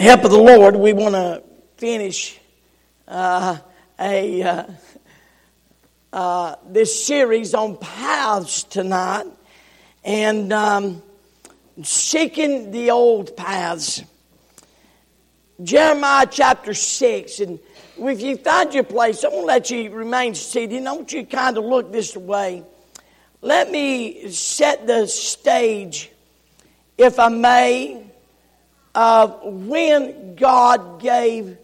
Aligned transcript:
help 0.00 0.24
of 0.24 0.30
the 0.30 0.38
Lord, 0.38 0.76
we 0.76 0.94
want 0.94 1.14
to 1.14 1.42
finish 1.76 2.40
uh, 3.06 3.58
a 3.98 4.42
uh, 4.42 4.64
uh, 6.10 6.56
this 6.66 7.04
series 7.04 7.52
on 7.52 7.76
paths 7.76 8.62
tonight, 8.64 9.26
and 10.02 10.54
um, 10.54 11.02
seeking 11.82 12.70
the 12.70 12.90
old 12.90 13.36
paths. 13.36 14.02
Jeremiah 15.62 16.26
chapter 16.30 16.72
six, 16.72 17.40
and 17.40 17.58
if 17.98 18.22
you 18.22 18.38
find 18.38 18.72
your 18.72 18.84
place, 18.84 19.22
I'm 19.22 19.32
going 19.32 19.42
to 19.42 19.46
let 19.46 19.70
you 19.70 19.90
remain 19.90 20.34
seated. 20.34 20.78
And 20.78 20.88
I 20.88 20.92
want 20.92 21.12
you 21.12 21.24
to 21.24 21.28
kind 21.28 21.58
of 21.58 21.64
look 21.64 21.92
this 21.92 22.16
way. 22.16 22.64
Let 23.42 23.70
me 23.70 24.30
set 24.30 24.86
the 24.86 25.06
stage, 25.06 26.10
if 26.96 27.18
I 27.18 27.28
may, 27.28 28.09
of 28.94 29.40
when 29.42 30.34
God 30.34 31.00
gave 31.00 31.56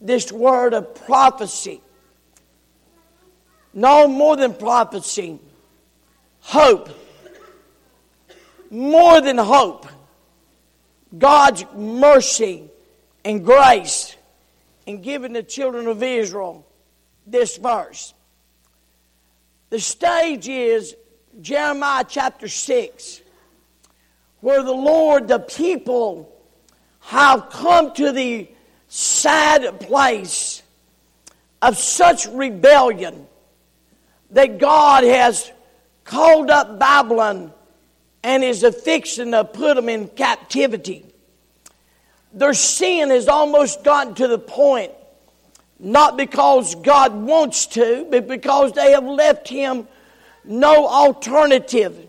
this 0.00 0.30
word 0.30 0.74
of 0.74 0.94
prophecy. 1.06 1.80
No 3.74 4.06
more 4.06 4.36
than 4.36 4.54
prophecy, 4.54 5.38
hope. 6.40 6.90
More 8.70 9.20
than 9.20 9.38
hope. 9.38 9.86
God's 11.16 11.64
mercy 11.74 12.70
and 13.24 13.44
grace 13.44 14.16
in 14.86 15.02
giving 15.02 15.32
the 15.32 15.42
children 15.42 15.86
of 15.86 16.02
Israel 16.02 16.66
this 17.26 17.56
verse. 17.56 18.14
The 19.70 19.80
stage 19.80 20.48
is 20.48 20.96
Jeremiah 21.40 22.04
chapter 22.06 22.48
6, 22.48 23.20
where 24.40 24.62
the 24.62 24.72
Lord, 24.72 25.28
the 25.28 25.38
people, 25.38 26.31
have 27.02 27.50
come 27.50 27.92
to 27.94 28.12
the 28.12 28.48
sad 28.88 29.80
place 29.80 30.62
of 31.60 31.78
such 31.78 32.26
rebellion 32.26 33.26
that 34.30 34.58
God 34.58 35.04
has 35.04 35.50
called 36.04 36.50
up 36.50 36.78
Babylon 36.78 37.52
and 38.22 38.42
is 38.42 38.62
affixing 38.62 39.32
to 39.32 39.44
put 39.44 39.76
them 39.76 39.88
in 39.88 40.08
captivity. 40.08 41.04
Their 42.32 42.54
sin 42.54 43.10
has 43.10 43.28
almost 43.28 43.84
gotten 43.84 44.14
to 44.14 44.28
the 44.28 44.38
point, 44.38 44.92
not 45.78 46.16
because 46.16 46.74
God 46.76 47.14
wants 47.14 47.66
to, 47.68 48.06
but 48.10 48.26
because 48.26 48.72
they 48.72 48.92
have 48.92 49.04
left 49.04 49.48
Him 49.48 49.86
no 50.44 50.86
alternative. 50.86 52.08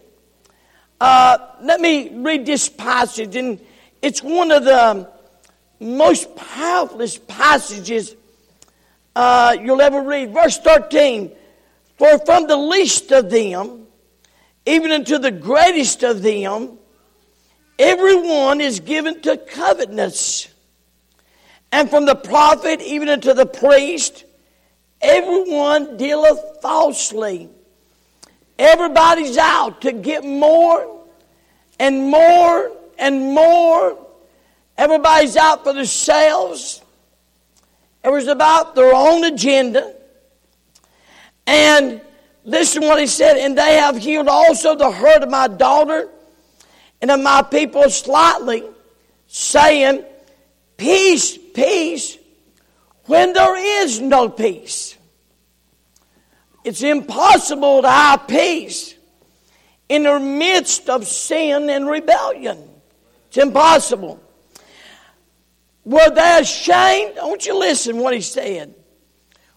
Uh, 0.99 1.37
let 1.61 1.81
me 1.81 2.09
read 2.09 2.45
this 2.45 2.69
passage, 2.69 3.35
and 3.35 3.59
it's 4.03 4.21
one 4.21 4.51
of 4.51 4.65
the 4.65 5.09
most 5.79 6.35
powerful 6.35 7.07
passages 7.25 8.15
uh, 9.15 9.55
you'll 9.61 9.81
ever 9.81 10.01
read. 10.01 10.33
Verse 10.33 10.57
13 10.57 11.31
For 11.97 12.19
from 12.25 12.47
the 12.47 12.57
least 12.57 13.13
of 13.13 13.29
them, 13.29 13.87
even 14.65 14.91
unto 14.91 15.17
the 15.17 15.31
greatest 15.31 16.03
of 16.03 16.21
them, 16.21 16.77
everyone 17.79 18.59
is 18.59 18.81
given 18.81 19.21
to 19.21 19.37
covetousness. 19.37 20.49
And 21.71 21.89
from 21.89 22.05
the 22.05 22.15
prophet 22.15 22.81
even 22.81 23.07
unto 23.07 23.33
the 23.33 23.45
priest, 23.45 24.25
everyone 25.01 25.95
dealeth 25.95 26.39
falsely. 26.61 27.49
Everybody's 28.59 29.37
out 29.37 29.79
to 29.81 29.93
get 29.93 30.25
more 30.25 31.05
and 31.79 32.11
more 32.11 32.71
and 32.97 33.33
more. 33.33 33.97
Everybody's 34.77 35.37
out 35.37 35.63
for 35.63 35.73
themselves. 35.73 36.81
It 38.03 38.11
was 38.11 38.27
about 38.27 38.75
their 38.75 38.93
own 38.93 39.23
agenda. 39.23 39.93
And 41.45 42.01
listen 42.43 42.83
what 42.83 42.99
he 42.99 43.07
said, 43.07 43.37
and 43.37 43.57
they 43.57 43.75
have 43.75 43.97
healed 43.97 44.27
also 44.27 44.75
the 44.75 44.91
hurt 44.91 45.23
of 45.23 45.29
my 45.29 45.47
daughter 45.47 46.09
and 47.01 47.11
of 47.11 47.19
my 47.19 47.41
people 47.41 47.89
slightly, 47.89 48.63
saying, 49.27 50.03
Peace, 50.77 51.37
peace, 51.37 52.17
when 53.05 53.33
there 53.33 53.83
is 53.83 53.99
no 53.99 54.29
peace. 54.29 54.97
It's 56.63 56.81
impossible 56.81 57.81
to 57.81 57.89
have 57.89 58.27
peace 58.27 58.95
in 59.89 60.03
the 60.03 60.19
midst 60.19 60.89
of 60.89 61.05
sin 61.05 61.69
and 61.69 61.87
rebellion. 61.87 62.72
It's 63.33 63.43
impossible. 63.43 64.21
Were 65.85 66.11
they 66.11 66.37
ashamed? 66.39 67.15
Want 67.17 67.47
you 67.47 67.57
listen 67.57 67.97
what 67.97 68.13
he 68.13 68.21
said. 68.21 68.75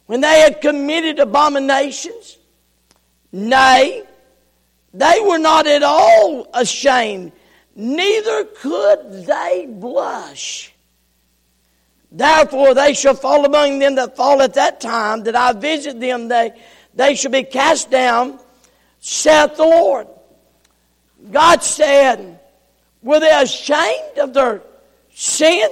When 0.07 0.23
they 0.23 0.41
had 0.41 0.63
committed 0.63 1.19
abominations? 1.19 2.39
Nay, 3.33 4.03
they 4.95 5.21
were 5.21 5.37
not 5.37 5.67
at 5.67 5.83
all 5.83 6.49
ashamed, 6.55 7.33
neither 7.75 8.47
could 8.47 9.27
they 9.27 9.67
blush. 9.69 10.73
Therefore, 12.11 12.73
they 12.73 12.95
shall 12.95 13.15
fall 13.15 13.45
among 13.45 13.79
them 13.79 13.97
that 13.97 14.17
fall 14.17 14.41
at 14.41 14.55
that 14.55 14.81
time, 14.81 15.25
that 15.25 15.37
I 15.37 15.53
visit 15.53 16.01
them, 16.01 16.29
they, 16.29 16.53
they 16.95 17.15
shall 17.15 17.31
be 17.31 17.43
cast 17.43 17.91
down, 17.91 18.39
saith 19.01 19.59
the 19.59 19.65
Lord. 19.65 20.07
God 21.31 21.63
said, 21.63 22.36
were 23.03 23.21
they 23.21 23.31
ashamed 23.41 24.19
of 24.19 24.35
their 24.35 24.63
sin? 25.15 25.69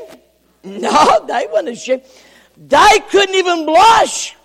No, 0.63 1.25
they 1.27 1.47
weren't 1.53 1.69
ashamed. 1.69 2.03
They 2.57 3.01
couldn't 3.11 3.35
even 3.35 3.67
blush 3.67 4.37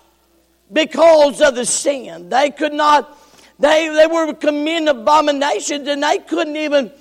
because 0.72 1.40
of 1.40 1.54
the 1.54 1.64
sin. 1.64 2.28
They 2.28 2.50
could 2.50 2.72
not, 2.72 3.18
they, 3.58 3.88
they 3.88 4.06
were 4.06 4.32
committing 4.34 4.88
abominations 4.88 5.88
and 5.88 6.02
they 6.02 6.18
couldn't 6.18 6.56
even 6.56 6.92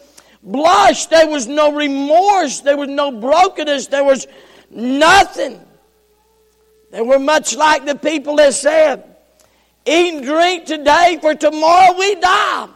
blush. 0.43 1.07
There 1.07 1.27
was 1.27 1.47
no 1.47 1.73
remorse. 1.73 2.61
There 2.61 2.77
was 2.77 2.89
no 2.89 3.11
brokenness. 3.11 3.87
There 3.87 4.03
was 4.03 4.27
nothing. 4.69 5.59
They 6.91 7.01
were 7.01 7.19
much 7.19 7.55
like 7.55 7.85
the 7.85 7.95
people 7.95 8.37
that 8.37 8.53
said, 8.53 9.03
Eat 9.85 10.13
and 10.15 10.23
drink 10.23 10.65
today, 10.65 11.17
for 11.21 11.33
tomorrow 11.33 11.97
we 11.97 12.15
die. 12.15 12.67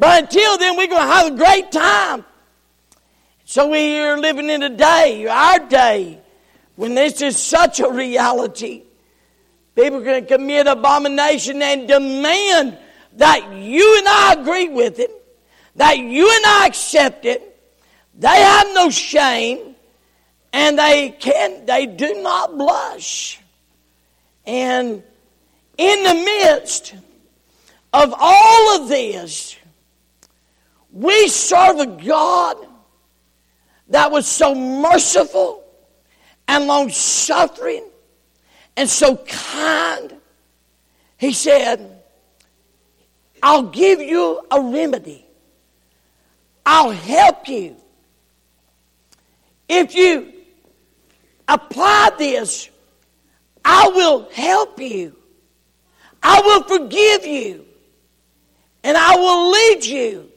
But 0.00 0.24
until 0.24 0.56
then, 0.56 0.78
we're 0.78 0.86
going 0.86 1.06
to 1.06 1.14
have 1.14 1.32
a 1.34 1.36
great 1.36 1.70
time. 1.70 2.24
So 3.44 3.68
we 3.68 3.98
are 3.98 4.18
living 4.18 4.48
in 4.48 4.62
a 4.62 4.70
day, 4.70 5.26
our 5.26 5.58
day, 5.58 6.18
when 6.76 6.94
this 6.94 7.20
is 7.20 7.36
such 7.36 7.80
a 7.80 7.90
reality. 7.90 8.84
People 9.74 10.02
to 10.02 10.22
commit 10.22 10.66
abomination 10.66 11.60
and 11.60 11.86
demand 11.86 12.78
that 13.18 13.52
you 13.52 13.98
and 13.98 14.08
I 14.08 14.36
agree 14.38 14.70
with 14.70 15.00
it, 15.00 15.10
that 15.76 15.98
you 15.98 16.30
and 16.34 16.46
I 16.46 16.66
accept 16.66 17.26
it. 17.26 17.60
They 18.18 18.28
have 18.28 18.68
no 18.72 18.88
shame, 18.88 19.74
and 20.54 20.78
they 20.78 21.10
can 21.10 21.66
they 21.66 21.84
do 21.84 22.22
not 22.22 22.56
blush. 22.56 23.38
And 24.46 25.02
in 25.76 26.04
the 26.04 26.14
midst 26.14 26.94
of 27.92 28.14
all 28.16 28.80
of 28.80 28.88
this, 28.88 29.56
we 30.92 31.28
serve 31.28 31.78
a 31.78 31.86
God 31.86 32.56
that 33.88 34.10
was 34.10 34.26
so 34.26 34.54
merciful 34.54 35.64
and 36.48 36.66
long 36.66 36.90
suffering 36.90 37.84
and 38.76 38.88
so 38.88 39.16
kind. 39.16 40.16
He 41.18 41.32
said, 41.32 42.02
I'll 43.42 43.64
give 43.64 44.00
you 44.00 44.40
a 44.50 44.60
remedy. 44.60 45.26
I'll 46.64 46.90
help 46.90 47.48
you. 47.48 47.76
If 49.68 49.94
you 49.94 50.32
apply 51.46 52.10
this, 52.18 52.70
I 53.64 53.88
will 53.88 54.28
help 54.32 54.80
you. 54.80 55.16
I 56.22 56.40
will 56.40 56.62
forgive 56.64 57.24
you. 57.24 57.64
And 58.82 58.96
I 58.96 59.16
will 59.16 59.50
lead 59.50 59.84
you 59.84 60.29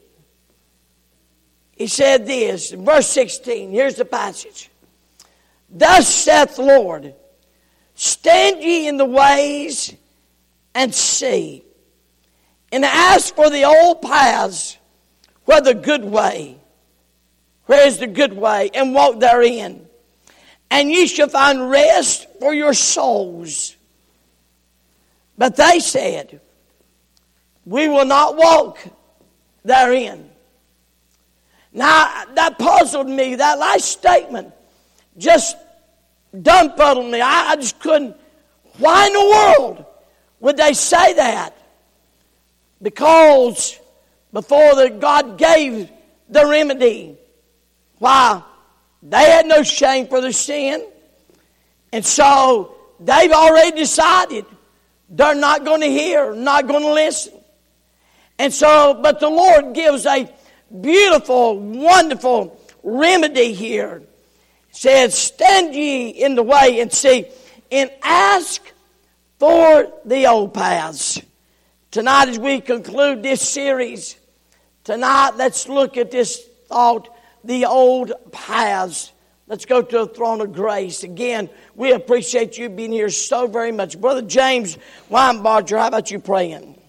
he 1.76 1.86
said 1.88 2.26
this, 2.26 2.70
verse 2.70 3.08
16, 3.08 3.70
here's 3.70 3.96
the 3.96 4.04
passage. 4.04 4.70
Thus 5.68 6.08
saith 6.08 6.56
the 6.56 6.62
Lord, 6.62 7.14
stand 7.94 8.62
ye 8.62 8.86
in 8.86 8.96
the 8.96 9.04
ways 9.04 9.94
and 10.74 10.94
see, 10.94 11.64
and 12.70 12.84
ask 12.84 13.34
for 13.34 13.50
the 13.50 13.64
old 13.64 14.02
paths, 14.02 14.78
where 15.46 15.60
the 15.60 15.74
good 15.74 16.04
way, 16.04 16.56
where 17.66 17.86
is 17.86 17.98
the 17.98 18.06
good 18.06 18.32
way, 18.32 18.70
and 18.72 18.94
walk 18.94 19.18
therein. 19.18 19.86
And 20.70 20.90
ye 20.90 21.06
shall 21.06 21.28
find 21.28 21.70
rest 21.70 22.26
for 22.40 22.54
your 22.54 22.74
souls. 22.74 23.76
But 25.36 25.56
they 25.56 25.80
said, 25.80 26.40
We 27.64 27.88
will 27.88 28.06
not 28.06 28.36
walk 28.36 28.78
therein. 29.64 30.30
Now, 31.74 32.24
that 32.34 32.56
puzzled 32.56 33.08
me, 33.08 33.34
that 33.34 33.58
last 33.58 33.86
statement. 33.86 34.54
just 35.18 35.56
dumbfounded 36.40 37.10
me. 37.10 37.20
I, 37.20 37.50
I 37.50 37.56
just 37.56 37.80
couldn't. 37.80 38.16
Why 38.78 39.08
in 39.08 39.12
the 39.12 39.64
world 39.66 39.84
would 40.38 40.56
they 40.56 40.72
say 40.72 41.14
that? 41.14 41.56
Because 42.80 43.78
before 44.32 44.76
the, 44.76 44.90
God 44.90 45.36
gave 45.36 45.90
the 46.28 46.46
remedy, 46.46 47.16
why? 47.98 48.42
They 49.02 49.30
had 49.30 49.46
no 49.46 49.62
shame 49.64 50.06
for 50.06 50.20
their 50.20 50.32
sin. 50.32 50.86
And 51.92 52.04
so 52.04 52.76
they've 53.00 53.32
already 53.32 53.76
decided 53.76 54.46
they're 55.08 55.34
not 55.34 55.64
going 55.64 55.80
to 55.80 55.90
hear, 55.90 56.34
not 56.34 56.66
going 56.68 56.82
to 56.82 56.92
listen. 56.92 57.34
And 58.38 58.52
so, 58.52 58.98
but 59.02 59.20
the 59.20 59.28
Lord 59.28 59.74
gives 59.74 60.06
a 60.06 60.28
beautiful, 60.80 61.58
wonderful 61.58 62.60
remedy 62.82 63.52
here. 63.52 64.02
It 64.70 64.76
says, 64.76 65.16
Stand 65.16 65.74
ye 65.74 66.08
in 66.08 66.34
the 66.34 66.42
way 66.42 66.80
and 66.80 66.92
see, 66.92 67.26
and 67.70 67.90
ask 68.02 68.62
for 69.38 69.92
the 70.04 70.26
old 70.26 70.54
paths. 70.54 71.20
Tonight, 71.90 72.28
as 72.28 72.38
we 72.38 72.60
conclude 72.60 73.22
this 73.22 73.40
series, 73.40 74.16
tonight 74.82 75.32
let's 75.36 75.68
look 75.68 75.96
at 75.96 76.10
this 76.10 76.44
thought 76.66 77.08
the 77.44 77.66
old 77.66 78.12
paths. 78.32 79.12
Let's 79.46 79.66
go 79.66 79.82
to 79.82 79.98
the 79.98 80.06
throne 80.06 80.40
of 80.40 80.52
grace. 80.54 81.04
Again, 81.04 81.50
we 81.74 81.92
appreciate 81.92 82.56
you 82.56 82.70
being 82.70 82.92
here 82.92 83.10
so 83.10 83.46
very 83.46 83.72
much. 83.72 84.00
Brother 84.00 84.22
James 84.22 84.78
Weinbarger, 85.10 85.78
how 85.78 85.88
about 85.88 86.10
you 86.10 86.18
praying? 86.18 86.80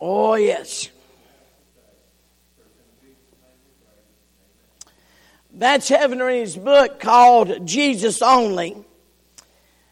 Oh, 0.00 0.34
yes. 0.34 0.88
Vance 5.52 5.90
Havner 5.90 6.32
in 6.32 6.40
his 6.40 6.56
book 6.56 7.00
called 7.00 7.66
Jesus 7.66 8.22
Only 8.22 8.82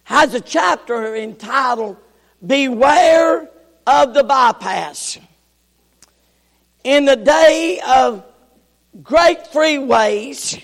has 0.05 0.33
a 0.33 0.41
chapter 0.41 1.15
entitled 1.15 1.99
Beware 2.45 3.51
of 3.87 4.15
the 4.15 4.25
Bypass. 4.25 5.19
In 6.85 7.05
the 7.05 7.17
day 7.17 7.81
of 7.87 8.25
great 9.03 9.45
freeways, 9.53 10.63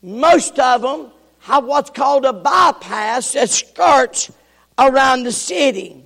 most 0.00 0.60
of 0.60 0.82
them 0.82 1.10
have 1.40 1.64
what's 1.64 1.90
called 1.90 2.24
a 2.24 2.32
bypass 2.32 3.32
that 3.32 3.50
skirts 3.50 4.30
around 4.78 5.24
the 5.24 5.32
city. 5.32 6.05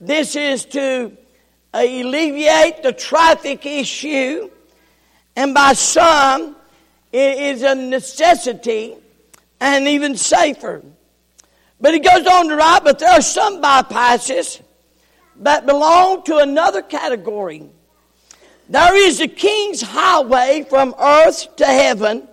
This 0.00 0.36
is 0.36 0.66
to 0.66 1.16
alleviate 1.72 2.82
the 2.82 2.92
traffic 2.92 3.64
issue, 3.64 4.50
and 5.34 5.54
by 5.54 5.72
some, 5.72 6.56
it 7.12 7.38
is 7.38 7.62
a 7.62 7.74
necessity 7.74 8.96
and 9.60 9.88
even 9.88 10.16
safer. 10.16 10.82
But 11.80 11.94
he 11.94 12.00
goes 12.00 12.26
on 12.26 12.48
to 12.48 12.56
write, 12.56 12.84
but 12.84 12.98
there 12.98 13.10
are 13.10 13.22
some 13.22 13.62
bypasses 13.62 14.60
that 15.36 15.66
belong 15.66 16.22
to 16.24 16.38
another 16.38 16.82
category. 16.82 17.68
There 18.68 18.96
is 18.96 19.18
the 19.18 19.28
king's 19.28 19.80
highway 19.80 20.66
from 20.68 20.94
earth 20.98 21.56
to 21.56 21.66
heaven, 21.66 22.28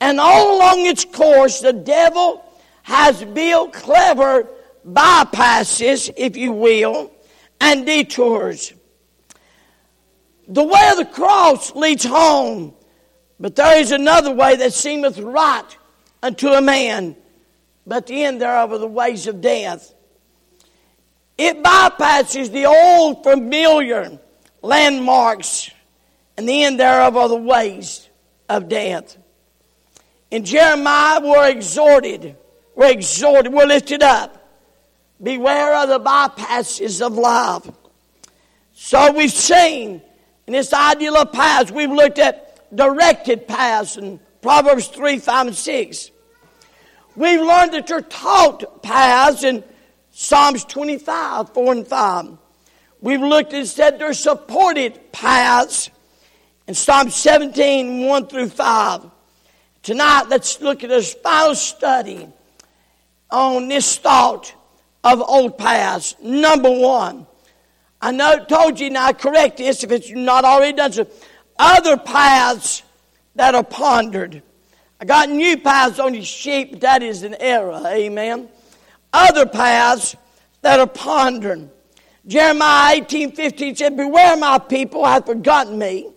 and 0.00 0.20
all 0.20 0.56
along 0.56 0.86
its 0.86 1.04
course, 1.04 1.60
the 1.60 1.72
devil 1.72 2.44
has 2.82 3.22
built 3.24 3.74
clever 3.74 4.48
bypasses, 4.92 6.10
if 6.16 6.36
you 6.36 6.52
will, 6.52 7.12
and 7.60 7.84
detours. 7.84 8.72
The 10.48 10.64
way 10.64 10.88
of 10.90 10.96
the 10.96 11.04
cross 11.04 11.74
leads 11.74 12.04
home, 12.04 12.74
but 13.38 13.54
there 13.54 13.78
is 13.78 13.92
another 13.92 14.32
way 14.32 14.56
that 14.56 14.72
seemeth 14.72 15.18
right 15.18 15.76
unto 16.22 16.48
a 16.48 16.62
man, 16.62 17.16
but 17.86 18.06
the 18.06 18.24
end 18.24 18.40
thereof 18.40 18.72
are 18.72 18.78
the 18.78 18.86
ways 18.86 19.26
of 19.26 19.40
death. 19.40 19.94
It 21.36 21.62
bypasses 21.62 22.50
the 22.50 22.66
old 22.66 23.22
familiar 23.22 24.18
landmarks, 24.62 25.70
and 26.36 26.48
the 26.48 26.64
end 26.64 26.80
thereof 26.80 27.16
are 27.16 27.28
the 27.28 27.36
ways 27.36 28.08
of 28.48 28.68
death. 28.68 29.16
In 30.30 30.44
Jeremiah, 30.44 31.20
we're 31.20 31.48
exhorted, 31.48 32.36
we're 32.74 32.90
exhorted, 32.90 33.52
we're 33.52 33.66
lifted 33.66 34.02
up 34.02 34.38
Beware 35.22 35.76
of 35.76 35.88
the 35.88 36.00
bypasses 36.00 37.04
of 37.04 37.14
life. 37.14 37.68
So 38.74 39.12
we've 39.12 39.32
seen 39.32 40.00
in 40.46 40.52
this 40.52 40.72
ideal 40.72 41.16
of 41.16 41.32
paths, 41.32 41.70
we've 41.70 41.90
looked 41.90 42.18
at 42.18 42.74
directed 42.74 43.46
paths 43.46 43.96
in 43.96 44.20
Proverbs 44.40 44.86
3, 44.88 45.18
5, 45.18 45.46
and 45.48 45.56
6. 45.56 46.10
We've 47.16 47.40
learned 47.40 47.74
that 47.74 47.88
you're 47.90 48.00
taught 48.00 48.82
paths 48.82 49.42
in 49.42 49.64
Psalms 50.10 50.64
25, 50.64 51.52
4 51.52 51.72
and 51.72 51.86
5. 51.86 52.38
We've 53.00 53.20
looked 53.20 53.52
and 53.52 53.66
said 53.66 53.98
they're 53.98 54.14
supported 54.14 55.12
paths 55.12 55.90
in 56.66 56.74
Psalm 56.74 57.10
17, 57.10 58.06
1 58.06 58.26
through 58.28 58.48
5. 58.48 59.10
Tonight, 59.82 60.24
let's 60.28 60.60
look 60.60 60.84
at 60.84 60.90
this 60.90 61.14
final 61.14 61.54
study 61.54 62.28
on 63.30 63.68
this 63.68 63.98
thought 63.98 64.54
of 65.04 65.20
old 65.20 65.58
paths. 65.58 66.16
Number 66.22 66.70
one, 66.70 67.26
I 68.00 68.12
know 68.12 68.44
told 68.44 68.78
you 68.78 68.90
now 68.90 69.12
correct 69.12 69.58
this 69.58 69.82
if 69.84 69.90
it's 69.90 70.10
not 70.10 70.44
already 70.44 70.76
done 70.76 70.92
so. 70.92 71.06
Other 71.58 71.96
paths 71.96 72.82
that 73.34 73.54
are 73.54 73.64
pondered. 73.64 74.42
I 75.00 75.04
got 75.04 75.28
new 75.28 75.56
paths 75.56 75.98
on 75.98 76.14
your 76.14 76.24
sheep, 76.24 76.80
that 76.80 77.02
is 77.02 77.22
an 77.22 77.36
error. 77.38 77.80
Amen. 77.86 78.48
Other 79.12 79.46
paths 79.46 80.16
that 80.62 80.80
are 80.80 80.86
pondered. 80.86 81.70
Jeremiah 82.26 82.96
18, 82.96 83.32
15 83.32 83.76
said, 83.76 83.96
Beware 83.96 84.36
my 84.36 84.58
people 84.58 85.04
have 85.04 85.24
forgotten 85.24 85.78
me. 85.78 86.10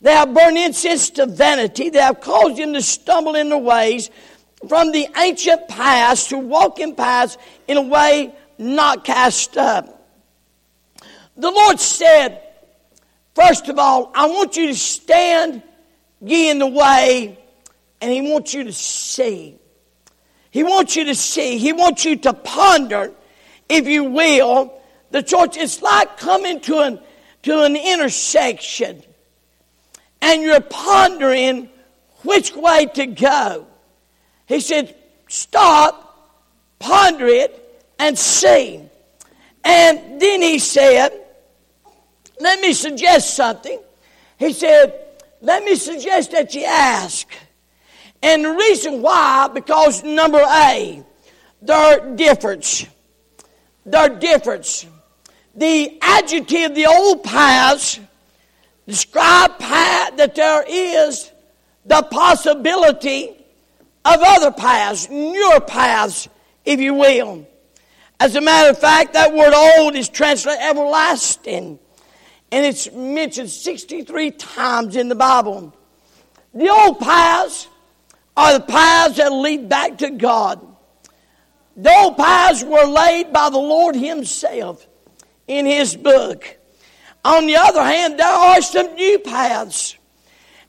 They 0.00 0.12
have 0.12 0.34
burned 0.34 0.58
incense 0.58 1.08
to 1.10 1.26
vanity. 1.26 1.88
They 1.88 2.00
have 2.00 2.20
caused 2.20 2.58
them 2.58 2.74
to 2.74 2.82
stumble 2.82 3.36
in 3.36 3.48
their 3.48 3.58
ways 3.58 4.10
from 4.68 4.92
the 4.92 5.08
ancient 5.16 5.68
past 5.68 6.30
to 6.30 6.38
walk 6.38 6.78
in 6.80 6.94
paths 6.94 7.38
in 7.68 7.76
a 7.76 7.82
way 7.82 8.34
not 8.58 9.04
cast 9.04 9.56
up. 9.56 10.02
The 11.36 11.50
Lord 11.50 11.80
said, 11.80 12.40
first 13.34 13.68
of 13.68 13.78
all, 13.78 14.12
I 14.14 14.26
want 14.26 14.56
you 14.56 14.68
to 14.68 14.74
stand 14.74 15.62
ye 16.20 16.50
in 16.50 16.58
the 16.58 16.66
way, 16.66 17.38
and 18.00 18.12
He 18.12 18.20
wants 18.32 18.54
you 18.54 18.64
to 18.64 18.72
see. 18.72 19.58
He 20.50 20.62
wants 20.62 20.94
you 20.94 21.06
to 21.06 21.14
see. 21.14 21.58
He 21.58 21.72
wants 21.72 22.04
you 22.04 22.16
to 22.16 22.32
ponder, 22.32 23.12
if 23.68 23.88
you 23.88 24.04
will, 24.04 24.80
the 25.10 25.22
church. 25.22 25.56
It's 25.56 25.82
like 25.82 26.16
coming 26.16 26.60
to 26.60 26.78
an, 26.78 27.00
to 27.42 27.62
an 27.62 27.74
intersection, 27.74 29.02
and 30.22 30.42
you're 30.42 30.60
pondering 30.60 31.68
which 32.22 32.54
way 32.54 32.86
to 32.94 33.06
go. 33.06 33.66
He 34.46 34.60
said, 34.60 34.94
Stop, 35.28 36.38
ponder 36.78 37.26
it, 37.26 37.84
and 37.98 38.18
see. 38.18 38.82
And 39.64 40.20
then 40.20 40.42
he 40.42 40.58
said, 40.58 41.10
Let 42.40 42.60
me 42.60 42.72
suggest 42.72 43.34
something. 43.34 43.80
He 44.38 44.52
said, 44.52 44.92
Let 45.40 45.64
me 45.64 45.76
suggest 45.76 46.32
that 46.32 46.54
you 46.54 46.64
ask. 46.64 47.26
And 48.22 48.44
the 48.44 48.50
reason 48.50 49.02
why, 49.02 49.48
because 49.52 50.02
number 50.02 50.38
A, 50.40 51.02
their 51.60 52.14
difference. 52.14 52.86
Their 53.84 54.08
difference. 54.08 54.86
The 55.54 55.98
adjective, 56.00 56.74
the 56.74 56.86
old 56.86 57.22
paths, 57.22 58.00
describe 58.86 59.58
that 59.58 60.34
there 60.34 60.64
is 60.66 61.30
the 61.84 62.02
possibility 62.02 63.43
of 64.04 64.20
other 64.22 64.50
paths, 64.50 65.08
newer 65.08 65.60
paths, 65.60 66.28
if 66.64 66.80
you 66.80 66.94
will. 66.94 67.46
As 68.20 68.36
a 68.36 68.40
matter 68.40 68.70
of 68.70 68.78
fact, 68.78 69.14
that 69.14 69.32
word 69.32 69.52
old 69.54 69.96
is 69.96 70.08
translated 70.08 70.62
everlasting. 70.62 71.78
And 72.52 72.66
it's 72.66 72.90
mentioned 72.92 73.50
63 73.50 74.30
times 74.32 74.96
in 74.96 75.08
the 75.08 75.14
Bible. 75.14 75.74
The 76.52 76.68
old 76.68 77.00
paths 77.00 77.66
are 78.36 78.58
the 78.58 78.64
paths 78.64 79.16
that 79.16 79.32
lead 79.32 79.68
back 79.68 79.98
to 79.98 80.10
God. 80.10 80.64
The 81.76 81.90
old 81.90 82.16
paths 82.16 82.62
were 82.62 82.84
laid 82.84 83.32
by 83.32 83.50
the 83.50 83.58
Lord 83.58 83.96
Himself 83.96 84.86
in 85.48 85.66
His 85.66 85.96
book. 85.96 86.56
On 87.24 87.46
the 87.46 87.56
other 87.56 87.82
hand, 87.82 88.18
there 88.18 88.26
are 88.26 88.62
some 88.62 88.94
new 88.94 89.18
paths. 89.18 89.96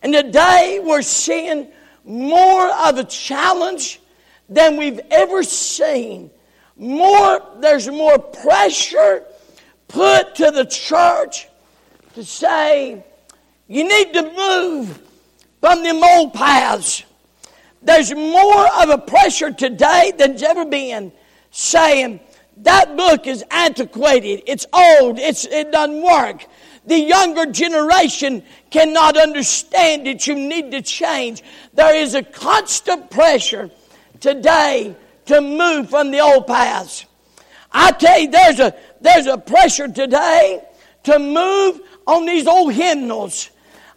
And 0.01 0.13
today 0.13 0.79
we're 0.83 1.01
seeing 1.01 1.67
more 2.05 2.69
of 2.69 2.97
a 2.97 3.03
challenge 3.03 3.99
than 4.47 4.77
we've 4.77 5.01
ever 5.11 5.43
seen. 5.43 6.29
More, 6.77 7.41
there's 7.59 7.87
more 7.87 8.19
pressure 8.19 9.23
put 9.87 10.35
to 10.35 10.51
the 10.51 10.65
church 10.65 11.47
to 12.13 12.23
say, 12.23 13.03
you 13.67 13.83
need 13.83 14.13
to 14.13 14.21
move 14.21 15.01
from 15.59 15.83
them 15.83 16.03
old 16.03 16.33
paths. 16.33 17.03
There's 17.81 18.13
more 18.13 18.67
of 18.81 18.89
a 18.89 18.97
pressure 18.97 19.51
today 19.51 20.11
than's 20.17 20.43
ever 20.43 20.65
been 20.65 21.11
saying, 21.51 22.19
that 22.57 22.95
book 22.95 23.27
is 23.27 23.43
antiquated, 23.51 24.43
it's 24.47 24.65
old, 24.71 25.19
it's, 25.19 25.45
it 25.45 25.71
doesn't 25.71 26.01
work. 26.01 26.45
The 26.85 26.99
younger 26.99 27.47
generation 27.47 28.43
cannot 28.69 29.17
understand 29.17 30.07
it. 30.07 30.27
You 30.27 30.35
need 30.35 30.71
to 30.71 30.81
change. 30.81 31.41
There 31.73 31.95
is 31.95 32.13
a 32.13 32.23
constant 32.23 33.09
pressure 33.09 33.71
today 34.19 34.95
to 35.25 35.41
move 35.41 35.89
from 35.89 36.11
the 36.11 36.19
old 36.19 36.45
paths. 36.47 37.05
I 37.71 37.91
tell 37.91 38.19
you, 38.19 38.29
there's 38.29 38.59
a, 38.59 38.75
there's 39.01 39.25
a 39.25 39.37
pressure 39.37 39.87
today 39.87 40.63
to 41.03 41.19
move 41.19 41.81
on 42.07 42.25
these 42.25 42.47
old 42.47 42.73
hymnals. 42.73 43.49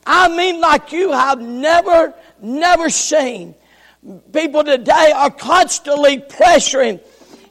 I 0.07 0.35
mean, 0.35 0.61
like 0.61 0.91
you 0.91 1.13
have 1.13 1.41
never, 1.41 2.15
never 2.41 2.89
seen. 2.89 3.55
People 4.33 4.65
today 4.65 5.13
are 5.15 5.31
constantly 5.31 6.19
pressuring 6.19 7.01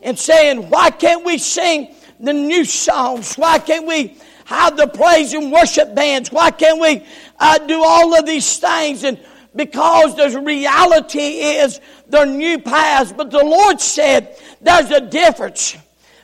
and 0.08 0.18
saying, 0.18 0.70
why 0.70 0.90
can't 0.90 1.26
we 1.26 1.38
sing 1.38 1.94
the 2.18 2.32
new 2.32 2.64
songs? 2.64 3.36
Why 3.36 3.60
can't 3.60 3.86
we 3.86 4.16
have 4.46 4.78
the 4.78 4.88
praise 4.88 5.34
and 5.34 5.52
worship 5.52 5.94
bands? 5.94 6.32
Why 6.32 6.50
can't 6.50 6.80
we 6.80 7.06
uh, 7.38 7.58
do 7.58 7.84
all 7.84 8.18
of 8.18 8.26
these 8.26 8.58
things? 8.58 9.04
And 9.04 9.20
because 9.54 10.16
the 10.16 10.40
reality 10.40 11.20
is 11.20 11.82
they're 12.08 12.26
new 12.26 12.58
paths. 12.58 13.12
But 13.12 13.32
the 13.32 13.44
Lord 13.44 13.82
said 13.82 14.34
there's 14.62 14.90
a 14.92 15.02
difference. 15.02 15.76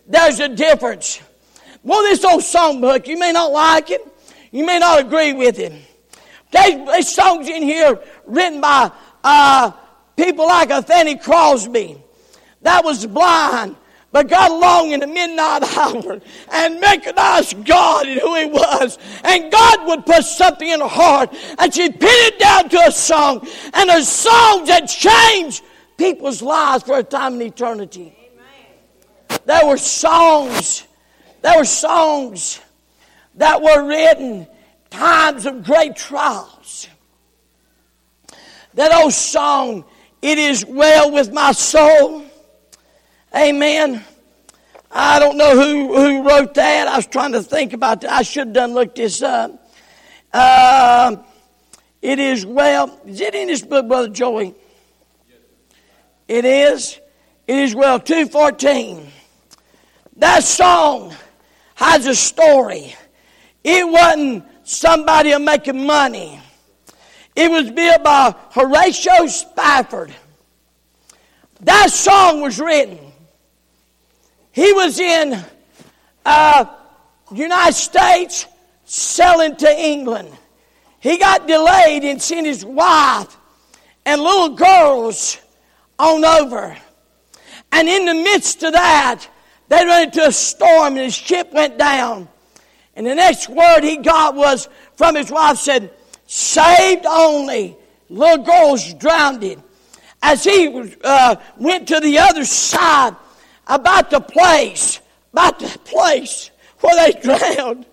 There's 0.07 0.39
a 0.39 0.47
difference. 0.47 1.19
Well, 1.83 2.03
this 2.03 2.23
old 2.23 2.41
songbook, 2.41 3.05
you 3.07 3.19
may 3.19 3.33
not 3.33 3.51
like 3.51 3.91
it. 3.91 4.01
You 4.51 4.65
may 4.65 4.79
not 4.79 5.01
agree 5.01 5.33
with 5.33 5.59
it. 5.59 5.73
There's, 6.51 7.13
songs 7.13 7.49
in 7.49 7.63
here 7.63 7.99
written 8.27 8.61
by 8.61 8.93
uh, 9.25 9.71
people 10.15 10.45
like 10.45 10.69
Fanny 10.87 11.17
Crosby 11.17 11.97
that 12.63 12.83
was 12.83 13.05
blind 13.05 13.75
but 14.13 14.29
got 14.29 14.51
along 14.51 14.91
in 14.91 14.99
the 14.99 15.07
midnight 15.07 15.63
hour 15.75 16.21
and 16.51 16.79
recognized 16.79 17.65
God 17.65 18.07
and 18.07 18.21
who 18.21 18.35
He 18.35 18.45
was. 18.45 18.99
And 19.23 19.51
God 19.51 19.87
would 19.87 20.05
put 20.05 20.23
something 20.23 20.69
in 20.69 20.79
her 20.79 20.87
heart 20.87 21.35
and 21.57 21.73
she'd 21.73 21.99
pin 21.99 22.09
it 22.11 22.39
down 22.39 22.69
to 22.69 22.79
a 22.87 22.91
song. 22.91 23.45
And 23.73 23.89
a 23.89 24.03
song 24.03 24.65
that 24.65 24.85
changed 24.85 25.63
people's 25.97 26.43
lives 26.43 26.83
for 26.83 26.99
a 26.99 27.03
time 27.03 27.35
in 27.35 27.41
eternity. 27.41 28.15
Amen. 28.31 29.39
There 29.45 29.65
were 29.65 29.77
songs, 29.77 30.85
there 31.41 31.57
were 31.57 31.65
songs 31.65 32.61
that 33.35 33.63
were 33.63 33.83
written 33.83 34.47
times 34.91 35.47
of 35.47 35.63
great 35.63 35.95
trials. 35.95 36.87
That 38.75 38.93
old 38.93 39.13
song, 39.13 39.85
It 40.21 40.37
Is 40.37 40.65
Well 40.65 41.11
With 41.11 41.33
My 41.33 41.51
Soul. 41.51 42.25
Amen. 43.35 44.03
I 44.91 45.17
don't 45.17 45.37
know 45.37 45.55
who, 45.55 45.95
who 45.95 46.27
wrote 46.27 46.53
that. 46.53 46.87
I 46.87 46.97
was 46.97 47.07
trying 47.07 47.31
to 47.31 47.41
think 47.41 47.73
about 47.73 48.01
that. 48.01 48.11
I 48.11 48.21
should 48.21 48.47
have 48.47 48.53
done 48.53 48.73
look 48.73 48.93
this 48.93 49.23
up. 49.23 49.71
Uh, 50.31 51.15
it 51.99 52.19
is 52.19 52.45
well. 52.45 52.99
Is 53.05 53.19
it 53.19 53.33
in 53.33 53.47
this 53.47 53.63
book, 53.63 53.87
Brother 53.87 54.09
Joey? 54.09 54.53
It 56.27 56.45
is. 56.45 56.99
It 57.47 57.57
is 57.57 57.73
well. 57.73 57.99
214. 57.99 59.11
That 60.17 60.43
song 60.43 61.15
has 61.73 62.05
a 62.05 62.13
story. 62.13 62.95
It 63.63 63.87
wasn't 63.87 64.45
somebody 64.63 65.35
making 65.39 65.87
money. 65.87 66.39
It 67.35 67.49
was 67.49 67.71
built 67.71 68.03
by 68.03 68.35
Horatio 68.51 69.25
Spafford. 69.25 70.13
That 71.61 71.89
song 71.89 72.41
was 72.41 72.59
written 72.59 73.12
he 74.53 74.71
was 74.71 74.99
in 74.99 75.43
uh, 76.25 76.65
United 77.33 77.73
States 77.73 78.45
selling 78.85 79.55
to 79.57 79.69
England. 79.69 80.29
He 80.99 81.17
got 81.17 81.47
delayed 81.47 82.03
and 82.03 82.21
sent 82.21 82.45
his 82.45 82.63
wife 82.63 83.35
and 84.05 84.21
little 84.21 84.55
girls 84.55 85.39
on 85.97 86.23
over. 86.23 86.77
And 87.71 87.89
in 87.89 88.05
the 88.05 88.13
midst 88.13 88.61
of 88.61 88.73
that, 88.73 89.25
they 89.69 89.83
ran 89.83 90.03
into 90.03 90.25
a 90.25 90.31
storm 90.31 90.93
and 90.93 91.05
his 91.05 91.15
ship 91.15 91.51
went 91.51 91.79
down. 91.79 92.27
And 92.95 93.07
the 93.07 93.15
next 93.15 93.49
word 93.49 93.81
he 93.81 93.97
got 93.97 94.35
was 94.35 94.69
from 94.95 95.15
his 95.15 95.31
wife 95.31 95.57
said, 95.57 95.91
saved 96.27 97.07
only. 97.07 97.75
Little 98.07 98.45
girls 98.45 98.93
drowned. 98.93 99.63
As 100.21 100.43
he 100.43 100.93
uh, 101.03 101.35
went 101.57 101.87
to 101.87 101.99
the 101.99 102.19
other 102.19 102.45
side, 102.45 103.15
about 103.67 104.09
the 104.09 104.19
place, 104.19 104.99
about 105.31 105.59
the 105.59 105.77
place 105.79 106.51
where 106.79 106.95
they 106.95 107.19
drowned. 107.19 107.85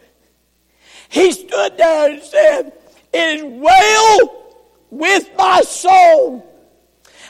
He 1.09 1.33
stood 1.33 1.77
there 1.77 2.11
and 2.11 2.23
said, 2.23 2.73
It 3.13 3.39
is 3.39 3.45
well 3.45 4.55
with 4.91 5.31
my 5.37 5.61
soul. 5.63 6.47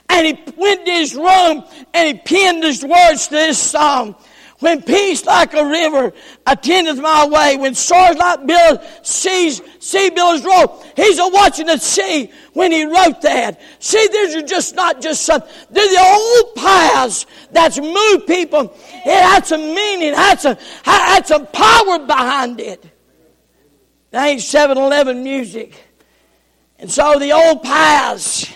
And 0.08 0.26
he 0.26 0.52
went 0.56 0.84
to 0.86 0.92
his 0.92 1.14
room 1.14 1.64
and 1.94 2.08
he 2.08 2.14
penned 2.14 2.64
his 2.64 2.84
words 2.84 3.28
to 3.28 3.34
this 3.34 3.58
song. 3.58 4.16
When 4.60 4.82
peace 4.82 5.24
like 5.24 5.54
a 5.54 5.64
river 5.64 6.12
attendeth 6.46 7.00
my 7.00 7.26
way, 7.26 7.56
when 7.56 7.74
stars 7.74 8.16
like 8.16 8.46
billows 8.46 8.78
seas, 9.02 9.62
sea 9.78 10.10
billows 10.10 10.44
roll, 10.44 10.84
he's 10.96 11.18
a 11.18 11.28
watching 11.28 11.66
the 11.66 11.78
sea 11.78 12.30
when 12.52 12.70
he 12.70 12.84
wrote 12.84 13.22
that. 13.22 13.58
See, 13.78 14.06
these 14.12 14.36
are 14.36 14.42
just 14.42 14.74
not 14.74 15.00
just 15.00 15.22
some, 15.22 15.42
they're 15.70 15.88
the 15.88 15.98
old 15.98 16.54
paths 16.56 17.24
that's 17.50 17.80
moved 17.80 18.26
people. 18.26 18.76
It 18.92 19.22
had 19.22 19.46
some 19.46 19.62
meaning, 19.74 20.12
had 20.12 20.40
some, 20.40 20.56
had 20.84 21.26
some 21.26 21.46
power 21.46 21.98
behind 22.00 22.60
it. 22.60 22.84
That 24.10 24.26
ain't 24.26 24.42
7 24.42 24.76
Eleven 24.76 25.24
music. 25.24 25.82
And 26.78 26.90
so 26.90 27.18
the 27.18 27.32
old 27.32 27.62
paths, 27.62 28.52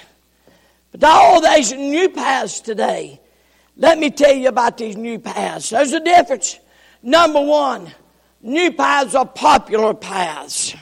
but 0.92 1.02
all 1.02 1.40
these 1.40 1.72
new 1.72 2.10
paths 2.10 2.60
today 2.60 3.20
let 3.76 3.98
me 3.98 4.10
tell 4.10 4.32
you 4.32 4.48
about 4.48 4.78
these 4.78 4.96
new 4.96 5.18
paths. 5.18 5.70
There's 5.70 5.92
a 5.92 6.00
difference. 6.00 6.58
Number 7.02 7.40
one, 7.40 7.92
new 8.40 8.72
paths 8.72 9.14
are 9.14 9.26
popular 9.26 9.94
paths. 9.94 10.74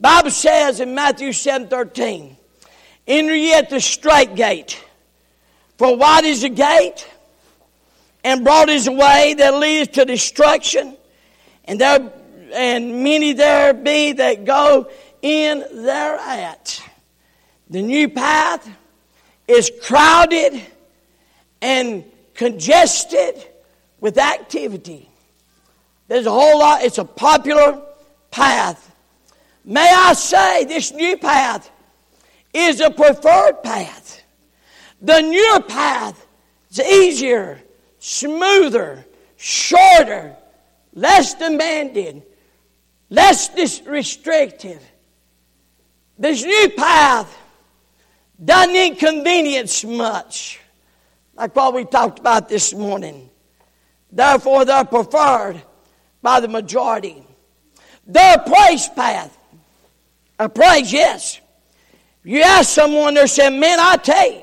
Bible 0.00 0.30
says 0.30 0.80
in 0.80 0.94
Matthew 0.94 1.32
7 1.32 1.68
13, 1.68 2.36
enter 3.06 3.36
ye 3.36 3.54
at 3.54 3.70
the 3.70 3.80
strait 3.80 4.34
gate. 4.34 4.82
For 5.78 5.96
wide 5.96 6.24
is 6.24 6.42
the 6.42 6.48
gate, 6.48 7.08
and 8.24 8.44
broad 8.44 8.70
is 8.70 8.86
the 8.86 8.92
way 8.92 9.34
that 9.34 9.54
leads 9.54 9.88
to 9.92 10.04
destruction, 10.04 10.96
and 11.64 11.80
there 11.80 12.12
and 12.52 13.02
many 13.02 13.32
there 13.32 13.72
be 13.72 14.12
that 14.12 14.44
go 14.44 14.90
in 15.22 15.64
thereat. 15.72 16.82
The 17.70 17.82
new 17.82 18.08
path 18.08 18.68
is 19.48 19.70
crowded 19.82 20.60
and 21.62 22.04
congested 22.34 23.46
with 24.00 24.18
activity. 24.18 25.08
There's 26.08 26.26
a 26.26 26.30
whole 26.30 26.58
lot, 26.58 26.82
it's 26.82 26.98
a 26.98 27.04
popular 27.04 27.80
path. 28.30 28.94
May 29.64 29.88
I 29.90 30.12
say, 30.14 30.64
this 30.64 30.92
new 30.92 31.16
path 31.16 31.70
is 32.52 32.80
a 32.80 32.90
preferred 32.90 33.62
path. 33.62 34.22
The 35.00 35.20
newer 35.20 35.62
path 35.62 36.26
is 36.70 36.80
easier, 36.80 37.62
smoother, 38.00 39.06
shorter, 39.36 40.36
less 40.94 41.34
demanding, 41.34 42.24
less 43.08 43.50
restrictive. 43.86 44.82
This 46.18 46.44
new 46.44 46.70
path 46.70 47.34
doesn't 48.44 48.74
inconvenience 48.74 49.84
much 49.84 50.61
like 51.34 51.54
what 51.56 51.74
we 51.74 51.84
talked 51.84 52.18
about 52.18 52.48
this 52.48 52.74
morning. 52.74 53.30
Therefore, 54.10 54.64
they're 54.64 54.84
preferred 54.84 55.62
by 56.20 56.40
the 56.40 56.48
majority. 56.48 57.26
A 58.08 58.38
praise 58.44 58.88
path. 58.88 59.36
A 60.38 60.48
praise, 60.48 60.92
yes. 60.92 61.40
You 62.24 62.42
ask 62.42 62.68
someone, 62.68 63.14
they're 63.14 63.26
saying, 63.26 63.58
Man, 63.58 63.78
I 63.80 63.96
tell 63.96 64.30
you, 64.30 64.42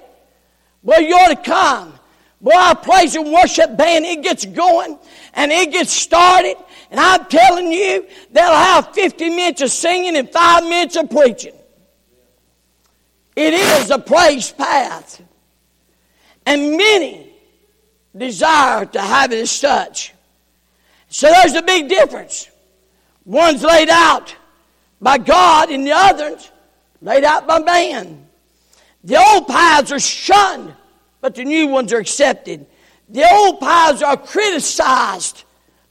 well, 0.82 1.02
you 1.02 1.14
ought 1.16 1.30
to 1.30 1.50
come. 1.50 1.94
Boy, 2.42 2.54
our 2.54 2.76
praise 2.76 3.16
and 3.16 3.32
worship 3.32 3.76
band, 3.76 4.06
it 4.06 4.24
gets 4.24 4.46
going 4.46 4.98
and 5.34 5.52
it 5.52 5.72
gets 5.72 5.92
started. 5.92 6.56
And 6.90 7.00
I'm 7.00 7.26
telling 7.26 7.72
you, 7.72 8.08
they'll 8.32 8.46
have 8.46 8.94
50 8.94 9.30
minutes 9.30 9.62
of 9.62 9.72
singing 9.72 10.16
and 10.16 10.30
five 10.30 10.64
minutes 10.64 10.96
of 10.96 11.10
preaching. 11.10 11.54
It 13.36 13.54
is 13.54 13.92
a 13.92 14.00
praise 14.00 14.52
path. 14.52 15.22
And 16.50 16.78
many 16.78 17.32
desire 18.18 18.84
to 18.84 19.00
have 19.00 19.32
it 19.32 19.42
as 19.42 19.52
such. 19.52 20.16
So 21.10 21.30
there's 21.30 21.54
a 21.54 21.62
big 21.62 21.88
difference. 21.90 22.50
One's 23.24 23.62
laid 23.62 23.88
out 23.88 24.36
by 25.00 25.20
God 25.20 25.70
and 25.70 25.86
the 25.86 25.92
others 25.92 26.52
laid 27.04 27.24
out 27.24 27.46
by 27.46 27.60
man. 27.60 28.26
The 29.04 29.24
old 29.24 29.48
paths 29.48 29.92
are 29.92 30.00
shunned, 30.00 30.74
but 31.22 31.36
the 31.36 31.46
new 31.46 31.68
ones 31.68 31.94
are 31.94 32.00
accepted. 32.00 32.66
The 33.10 33.32
old 33.32 33.60
paths 33.60 34.02
are 34.02 34.18
criticized, 34.18 35.44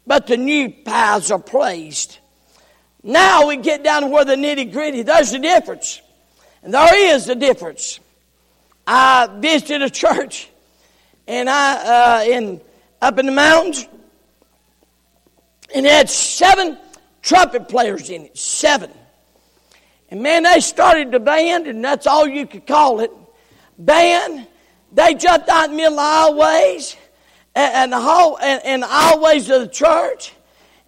but 0.09 0.27
the 0.27 0.37
new 0.37 0.71
paths 0.71 1.31
are 1.31 1.39
praised. 1.39 2.19
Now 3.05 3.47
we 3.47 3.59
get 3.59 3.85
down 3.85 4.03
to 4.03 4.09
where 4.09 4.25
the 4.25 4.35
nitty 4.35 4.73
gritty. 4.73 5.03
There's 5.03 5.33
a 5.35 5.39
difference. 5.39 6.03
And 6.65 6.75
there 6.75 7.15
is 7.15 7.29
a 7.29 7.37
difference. 7.37 8.01
I 8.91 9.29
visited 9.39 9.83
a 9.83 9.91
church 9.91 10.49
and 11.27 11.51
I 11.51 12.23
uh, 12.23 12.25
in 12.25 12.61
up 13.03 13.19
in 13.19 13.27
the 13.27 13.33
mountains, 13.33 13.87
and 15.75 15.85
it 15.85 15.93
had 15.93 16.09
seven 16.09 16.79
trumpet 17.21 17.69
players 17.69 18.09
in 18.09 18.23
it. 18.23 18.39
Seven. 18.39 18.91
And 20.09 20.23
man, 20.23 20.45
they 20.45 20.61
started 20.61 21.11
the 21.11 21.21
band, 21.21 21.67
and 21.67 21.85
that's 21.85 22.07
all 22.07 22.27
you 22.27 22.47
could 22.47 22.67
call 22.67 23.01
it. 23.01 23.13
Band. 23.79 24.49
They 24.91 25.13
jumped 25.13 25.51
out 25.51 25.67
in 25.67 25.73
the 25.73 25.77
middle 25.77 26.01
of 26.01 26.35
the 26.35 26.43
aisleways 26.43 26.97
and, 27.55 27.93
the 27.93 28.01
hall 28.01 28.39
and, 28.41 28.63
and 28.65 28.83
the 28.83 28.87
aisleways 28.87 29.55
of 29.55 29.61
the 29.61 29.69
church. 29.69 30.33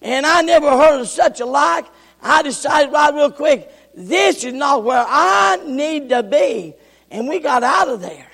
And 0.00 0.24
I 0.24 0.40
never 0.40 0.70
heard 0.70 1.02
of 1.02 1.06
such 1.06 1.40
a 1.40 1.44
like. 1.44 1.84
I 2.22 2.42
decided 2.42 2.92
right 2.92 3.12
real 3.12 3.30
quick, 3.30 3.70
this 3.94 4.42
is 4.42 4.54
not 4.54 4.84
where 4.84 5.04
I 5.06 5.58
need 5.66 6.08
to 6.08 6.22
be. 6.22 6.74
And 7.10 7.28
we 7.28 7.40
got 7.40 7.62
out 7.62 7.88
of 7.88 8.00
there. 8.00 8.28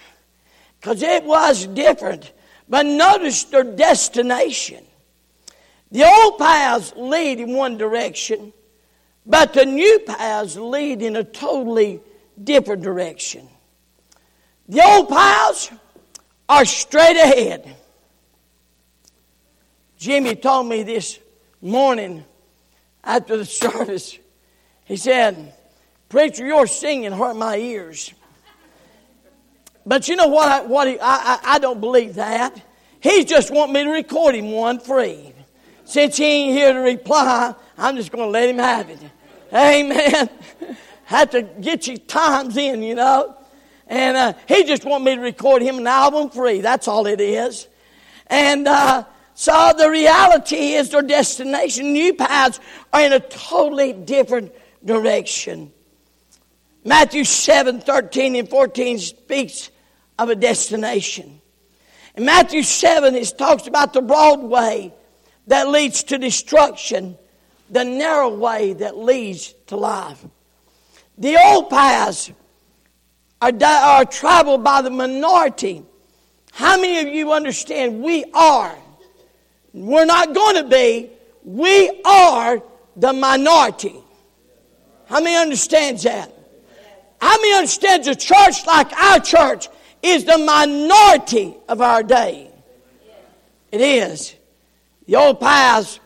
Because 0.80 1.02
it 1.02 1.24
was 1.24 1.66
different. 1.66 2.32
But 2.68 2.86
notice 2.86 3.44
their 3.44 3.64
destination. 3.64 4.84
The 5.90 6.04
old 6.04 6.38
paths 6.38 6.92
lead 6.96 7.40
in 7.40 7.54
one 7.54 7.78
direction, 7.78 8.52
but 9.24 9.52
the 9.52 9.64
new 9.64 10.00
paths 10.00 10.56
lead 10.56 11.00
in 11.00 11.16
a 11.16 11.24
totally 11.24 12.00
different 12.42 12.82
direction. 12.82 13.48
The 14.68 14.82
old 14.84 15.08
paths 15.08 15.70
are 16.48 16.64
straight 16.64 17.16
ahead. 17.16 17.76
Jimmy 19.96 20.34
told 20.34 20.66
me 20.66 20.82
this 20.82 21.18
morning 21.62 22.24
after 23.02 23.36
the 23.36 23.44
service. 23.44 24.18
He 24.84 24.96
said, 24.96 25.54
Preacher, 26.08 26.46
your 26.46 26.66
singing 26.66 27.12
hurt 27.12 27.36
my 27.36 27.56
ears. 27.56 28.12
But 29.86 30.08
you 30.08 30.16
know 30.16 30.26
what? 30.26 30.48
I, 30.48 30.60
what 30.62 30.88
he, 30.88 30.98
I, 30.98 31.16
I, 31.16 31.40
I 31.44 31.58
don't 31.60 31.80
believe 31.80 32.16
that. 32.16 32.60
He 33.00 33.24
just 33.24 33.52
want 33.52 33.72
me 33.72 33.84
to 33.84 33.90
record 33.90 34.34
him 34.34 34.50
one 34.50 34.80
free. 34.80 35.32
Since 35.84 36.16
he 36.16 36.24
ain't 36.24 36.56
here 36.56 36.72
to 36.72 36.80
reply, 36.80 37.54
I'm 37.78 37.94
just 37.94 38.10
going 38.10 38.24
to 38.24 38.30
let 38.30 38.48
him 38.48 38.58
have 38.58 38.90
it. 38.90 38.98
Amen. 39.54 40.28
Had 41.04 41.30
to 41.32 41.42
get 41.42 41.86
your 41.86 41.98
times 41.98 42.56
in, 42.56 42.82
you 42.82 42.96
know. 42.96 43.36
And 43.86 44.16
uh, 44.16 44.32
he 44.48 44.64
just 44.64 44.84
want 44.84 45.04
me 45.04 45.14
to 45.14 45.20
record 45.20 45.62
him 45.62 45.78
an 45.78 45.86
album 45.86 46.30
free. 46.30 46.60
That's 46.60 46.88
all 46.88 47.06
it 47.06 47.20
is. 47.20 47.68
And 48.26 48.66
uh, 48.66 49.04
so 49.34 49.72
the 49.78 49.88
reality 49.88 50.72
is 50.72 50.90
their 50.90 51.02
destination. 51.02 51.92
New 51.92 52.14
paths 52.14 52.58
are 52.92 53.02
in 53.02 53.12
a 53.12 53.20
totally 53.20 53.92
different 53.92 54.52
direction. 54.84 55.72
Matthew 56.84 57.22
7 57.22 57.80
13 57.80 58.34
and 58.34 58.48
14 58.48 58.98
speaks 58.98 59.70
of 60.18 60.30
a 60.30 60.34
destination. 60.34 61.40
In 62.14 62.24
Matthew 62.24 62.62
7, 62.62 63.14
it 63.14 63.34
talks 63.36 63.66
about 63.66 63.92
the 63.92 64.00
broad 64.00 64.40
way 64.40 64.94
that 65.46 65.68
leads 65.68 66.02
to 66.04 66.18
destruction, 66.18 67.16
the 67.70 67.84
narrow 67.84 68.34
way 68.34 68.72
that 68.74 68.96
leads 68.96 69.52
to 69.66 69.76
life. 69.76 70.24
The 71.18 71.38
old 71.42 71.70
paths 71.70 72.32
are, 73.40 73.52
are 73.62 74.04
traveled 74.04 74.64
by 74.64 74.82
the 74.82 74.90
minority. 74.90 75.84
How 76.52 76.80
many 76.80 77.06
of 77.06 77.14
you 77.14 77.32
understand 77.32 78.02
we 78.02 78.24
are? 78.32 78.76
We're 79.72 80.06
not 80.06 80.34
going 80.34 80.56
to 80.56 80.68
be. 80.68 81.10
We 81.44 82.02
are 82.04 82.62
the 82.96 83.12
minority. 83.12 83.94
How 85.06 85.20
many 85.20 85.36
understands 85.36 86.02
that? 86.04 86.32
How 87.20 87.36
many 87.36 87.54
understands 87.54 88.08
a 88.08 88.14
church 88.14 88.66
like 88.66 88.92
our 88.94 89.20
church 89.20 89.68
is 90.02 90.24
the 90.24 90.38
minority 90.38 91.54
of 91.68 91.80
our 91.80 92.02
day? 92.02 92.50
It 93.72 93.80
is. 93.80 94.34
The 95.06 95.16
old 95.16 95.40
paths 95.40 96.00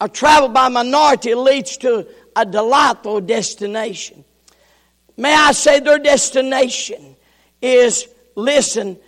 are 0.00 0.08
traveled 0.08 0.54
by 0.54 0.68
minority 0.68 1.34
leads 1.34 1.76
to 1.78 2.06
a 2.34 2.44
delightful 2.44 3.20
destination. 3.20 4.24
May 5.16 5.34
I 5.34 5.52
say 5.52 5.80
their 5.80 5.98
destination 5.98 7.16
is, 7.62 8.06
listen, 8.34 8.98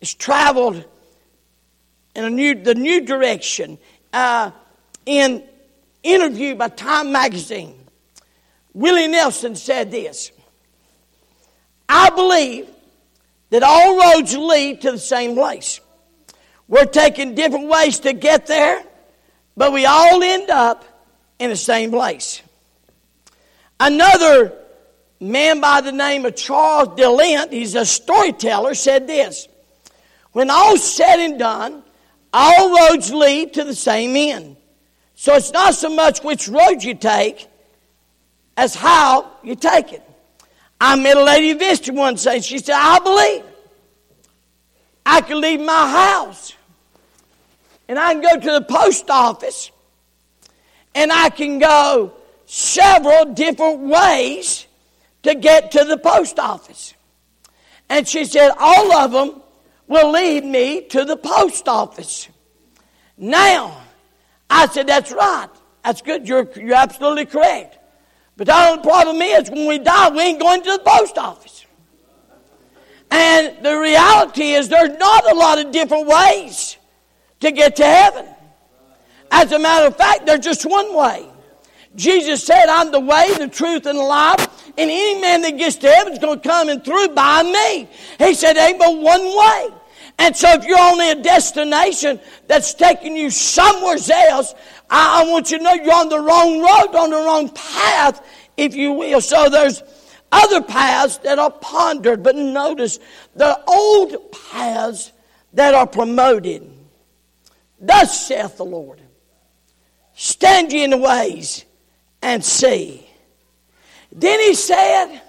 is 0.00 0.14
traveled 0.14 0.84
in 2.14 2.24
a 2.24 2.30
new, 2.30 2.54
the 2.54 2.74
new 2.74 3.02
direction. 3.02 3.78
Uh, 4.12 4.50
in 5.06 5.42
interview 6.02 6.54
by 6.54 6.68
Time 6.68 7.12
Magazine, 7.12 7.74
Willie 8.74 9.08
Nelson 9.08 9.56
said 9.56 9.90
this 9.90 10.30
I 11.88 12.10
believe 12.10 12.68
that 13.50 13.62
all 13.62 13.98
roads 13.98 14.36
lead 14.36 14.82
to 14.82 14.92
the 14.92 14.98
same 14.98 15.34
place. 15.34 15.80
We're 16.68 16.84
taking 16.84 17.34
different 17.34 17.68
ways 17.68 18.00
to 18.00 18.12
get 18.12 18.46
there, 18.46 18.82
but 19.56 19.72
we 19.72 19.86
all 19.86 20.22
end 20.22 20.50
up 20.50 20.84
in 21.38 21.50
the 21.50 21.56
same 21.56 21.90
place. 21.90 22.42
Another 23.78 24.52
man 25.20 25.60
by 25.60 25.80
the 25.80 25.92
name 25.92 26.24
of 26.24 26.34
Charles 26.34 26.88
DeLint, 26.98 27.52
he's 27.52 27.74
a 27.74 27.84
storyteller, 27.84 28.74
said 28.74 29.06
this 29.06 29.48
When 30.32 30.50
all's 30.50 30.82
said 30.82 31.20
and 31.20 31.38
done, 31.38 31.82
all 32.32 32.90
roads 32.90 33.12
lead 33.12 33.54
to 33.54 33.64
the 33.64 33.74
same 33.74 34.16
end. 34.16 34.56
So 35.14 35.34
it's 35.34 35.52
not 35.52 35.74
so 35.74 35.88
much 35.88 36.22
which 36.22 36.48
road 36.48 36.82
you 36.82 36.94
take 36.94 37.48
as 38.56 38.74
how 38.74 39.30
you 39.42 39.54
take 39.54 39.92
it. 39.92 40.05
I 40.80 40.96
met 40.96 41.16
a 41.16 41.24
lady 41.24 41.50
who 41.50 41.58
visited 41.58 41.94
one 41.94 42.14
day. 42.16 42.40
She 42.40 42.58
said, 42.58 42.76
I 42.76 42.98
believe 42.98 43.44
I 45.04 45.20
can 45.20 45.40
leave 45.40 45.60
my 45.60 45.88
house 45.90 46.54
and 47.88 47.98
I 47.98 48.12
can 48.12 48.22
go 48.22 48.40
to 48.40 48.52
the 48.58 48.66
post 48.68 49.08
office 49.08 49.70
and 50.94 51.12
I 51.12 51.30
can 51.30 51.58
go 51.58 52.12
several 52.46 53.34
different 53.34 53.80
ways 53.80 54.66
to 55.22 55.34
get 55.34 55.72
to 55.72 55.84
the 55.84 55.96
post 55.96 56.38
office. 56.38 56.94
And 57.88 58.06
she 58.06 58.24
said, 58.24 58.50
all 58.58 58.92
of 58.92 59.12
them 59.12 59.42
will 59.86 60.10
lead 60.10 60.44
me 60.44 60.82
to 60.88 61.04
the 61.04 61.16
post 61.16 61.68
office. 61.68 62.28
Now, 63.16 63.80
I 64.50 64.66
said, 64.66 64.86
that's 64.86 65.12
right. 65.12 65.48
That's 65.84 66.02
good. 66.02 66.26
You're, 66.26 66.48
you're 66.56 66.74
absolutely 66.74 67.26
correct. 67.26 67.75
But 68.36 68.48
the 68.48 68.54
only 68.54 68.82
problem 68.82 69.22
is 69.22 69.50
when 69.50 69.66
we 69.66 69.78
die, 69.78 70.10
we 70.10 70.20
ain't 70.20 70.40
going 70.40 70.62
to 70.62 70.72
the 70.72 70.82
post 70.84 71.16
office. 71.16 71.64
And 73.10 73.64
the 73.64 73.78
reality 73.78 74.52
is 74.52 74.68
there's 74.68 74.98
not 74.98 75.30
a 75.30 75.34
lot 75.34 75.58
of 75.58 75.70
different 75.72 76.06
ways 76.06 76.76
to 77.40 77.50
get 77.50 77.76
to 77.76 77.84
heaven. 77.84 78.26
As 79.30 79.52
a 79.52 79.58
matter 79.58 79.86
of 79.86 79.96
fact, 79.96 80.26
there's 80.26 80.40
just 80.40 80.66
one 80.66 80.94
way. 80.94 81.26
Jesus 81.94 82.44
said, 82.44 82.66
I'm 82.66 82.92
the 82.92 83.00
way, 83.00 83.32
the 83.38 83.48
truth, 83.48 83.86
and 83.86 83.98
the 83.98 84.02
life. 84.02 84.70
And 84.78 84.90
any 84.90 85.20
man 85.20 85.40
that 85.42 85.56
gets 85.56 85.76
to 85.76 85.88
heaven 85.88 86.12
is 86.12 86.18
going 86.18 86.38
to 86.40 86.48
come 86.48 86.68
and 86.68 86.84
through 86.84 87.08
by 87.08 87.42
me. 87.42 87.88
He 88.18 88.34
said, 88.34 88.56
ain't 88.58 88.78
but 88.78 88.98
one 88.98 89.22
way. 89.22 89.68
And 90.18 90.36
so 90.36 90.50
if 90.52 90.64
you're 90.64 90.78
only 90.78 91.10
a 91.10 91.22
destination 91.22 92.20
that's 92.46 92.74
taking 92.74 93.16
you 93.16 93.30
somewhere 93.30 93.98
else, 94.28 94.54
I, 94.88 95.22
I 95.22 95.30
want 95.30 95.50
you 95.50 95.58
to 95.58 95.64
know 95.64 95.74
you're 95.74 95.92
on 95.94 96.08
the 96.08 96.20
wrong 96.20 96.60
road, 96.60 96.98
on 96.98 97.10
the 97.10 97.16
wrong 97.16 97.50
path, 97.50 98.26
if 98.56 98.74
you 98.74 98.92
will. 98.92 99.20
So 99.20 99.48
there's 99.50 99.82
other 100.32 100.62
paths 100.62 101.18
that 101.18 101.38
are 101.38 101.50
pondered, 101.50 102.22
but 102.22 102.34
notice 102.34 102.98
the 103.34 103.62
old 103.68 104.32
paths 104.50 105.12
that 105.52 105.74
are 105.74 105.86
promoted. 105.86 106.70
Thus 107.78 108.26
saith 108.26 108.56
the 108.56 108.64
Lord 108.64 109.00
Stand 110.14 110.72
ye 110.72 110.82
in 110.82 110.90
the 110.90 110.96
ways 110.96 111.66
and 112.22 112.42
see. 112.42 113.06
Then 114.10 114.40
he 114.40 114.54
said, 114.54 115.20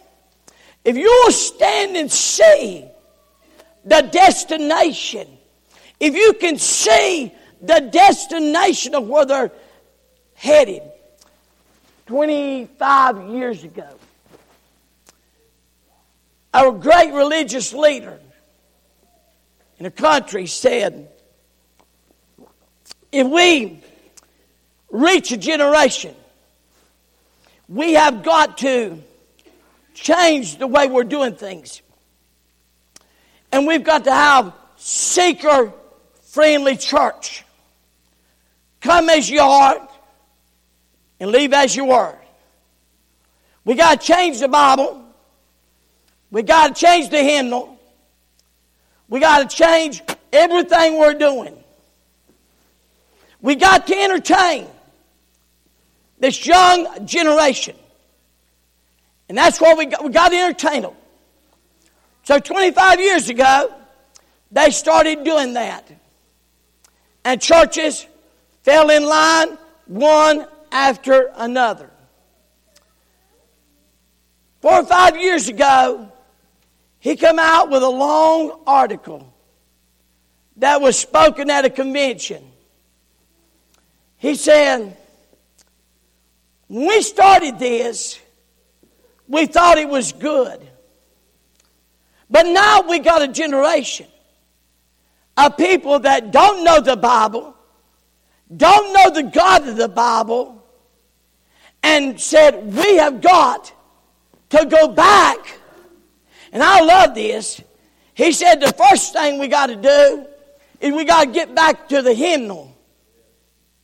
If 0.85 0.95
you'll 0.95 1.31
stand 1.31 1.97
and 1.97 2.09
see 2.09 2.86
the 3.87 4.01
destination, 4.01 5.27
if 5.99 6.13
you 6.13 6.33
can 6.33 6.57
see 6.57 7.33
the 7.61 7.79
destination 7.79 8.93
of 8.95 9.07
where 9.07 9.25
they're 9.25 9.51
headed, 10.35 10.81
25 12.07 13.29
years 13.29 13.63
ago, 13.63 13.89
a 16.53 16.71
great 16.71 17.13
religious 17.13 17.73
leader 17.73 18.19
in 19.79 19.85
a 19.85 19.91
country 19.91 20.47
said, 20.47 21.09
if 23.11 23.25
we 23.25 23.81
reach 24.89 25.31
a 25.31 25.37
generation, 25.37 26.13
we 27.69 27.93
have 27.93 28.21
got 28.21 28.57
to 28.59 29.01
change 29.93 30.57
the 30.57 30.67
way 30.67 30.87
we're 30.87 31.03
doing 31.03 31.35
things. 31.35 31.81
And 33.51 33.65
we've 33.65 33.83
got 33.83 34.03
to 34.05 34.11
have 34.11 34.53
seeker 34.77 35.73
friendly 36.21 36.77
church. 36.77 37.43
Come 38.81 39.09
as 39.09 39.29
you 39.29 39.41
are 39.41 39.87
and 41.19 41.31
leave 41.31 41.53
as 41.53 41.75
you 41.75 41.85
were. 41.85 42.15
We 43.65 43.75
got 43.75 43.99
to 43.99 44.07
change 44.07 44.39
the 44.39 44.47
Bible. 44.47 45.03
We 46.31 46.43
got 46.43 46.75
to 46.75 46.79
change 46.79 47.09
the 47.09 47.21
hymnal. 47.21 47.77
We 49.09 49.19
got 49.19 49.49
to 49.49 49.55
change 49.55 50.01
everything 50.31 50.97
we're 50.97 51.13
doing. 51.13 51.57
We 53.41 53.55
got 53.55 53.87
to 53.87 53.95
entertain 53.95 54.67
this 56.19 56.45
young 56.45 57.05
generation. 57.05 57.75
And 59.29 59.37
that's 59.37 59.59
what 59.59 59.77
we 59.77 59.85
got. 59.85 60.03
We 60.03 60.11
got 60.11 60.29
to 60.29 60.37
entertain 60.37 60.83
them. 60.83 60.93
So 62.27 62.39
25 62.39 62.99
years 62.99 63.29
ago, 63.29 63.73
they 64.51 64.69
started 64.71 65.23
doing 65.23 65.53
that. 65.53 65.89
And 67.23 67.41
churches 67.41 68.05
fell 68.63 68.89
in 68.89 69.05
line 69.05 69.57
one 69.85 70.45
after 70.69 71.31
another. 71.37 71.89
Four 74.61 74.81
or 74.81 74.83
five 74.83 75.15
years 75.15 75.47
ago, 75.47 76.11
he 76.99 77.15
come 77.15 77.39
out 77.39 77.69
with 77.69 77.81
a 77.81 77.89
long 77.89 78.59
article 78.67 79.33
that 80.57 80.81
was 80.81 80.99
spoken 80.99 81.49
at 81.49 81.63
a 81.63 81.69
convention. 81.69 82.43
He 84.17 84.35
said, 84.35 84.97
when 86.67 86.89
we 86.89 87.01
started 87.03 87.57
this, 87.57 88.19
we 89.29 89.45
thought 89.45 89.77
it 89.77 89.87
was 89.87 90.11
good. 90.11 90.71
But 92.29 92.45
now 92.45 92.81
we 92.81 92.99
got 92.99 93.21
a 93.21 93.27
generation 93.27 94.07
of 95.37 95.55
people 95.55 95.99
that 95.99 96.31
don't 96.31 96.63
know 96.63 96.81
the 96.81 96.97
Bible, 96.97 97.55
don't 98.55 98.93
know 98.93 99.09
the 99.11 99.29
God 99.29 99.67
of 99.67 99.77
the 99.77 99.87
Bible, 99.87 100.63
and 101.83 102.19
said, 102.19 102.73
We 102.73 102.97
have 102.97 103.21
got 103.21 103.73
to 104.49 104.65
go 104.65 104.89
back. 104.89 105.59
And 106.51 106.63
I 106.63 106.81
love 106.81 107.13
this. 107.13 107.61
He 108.13 108.31
said, 108.31 108.59
The 108.59 108.73
first 108.73 109.13
thing 109.13 109.39
we 109.39 109.47
got 109.47 109.67
to 109.67 109.75
do 109.75 110.25
is 110.81 110.93
we 110.93 111.05
got 111.05 111.25
to 111.25 111.31
get 111.31 111.55
back 111.55 111.89
to 111.89 112.01
the 112.01 112.13
hymnal. 112.13 112.75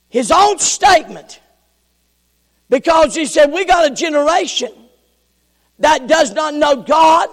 His 0.10 0.32
own 0.32 0.60
statement. 0.60 1.40
Because 2.70 3.16
he 3.16 3.26
said, 3.26 3.52
We 3.52 3.66
got 3.66 3.92
a 3.92 3.94
generation 3.94 4.72
that 5.80 6.08
does 6.08 6.34
not 6.34 6.54
know 6.54 6.78
God, 6.78 7.30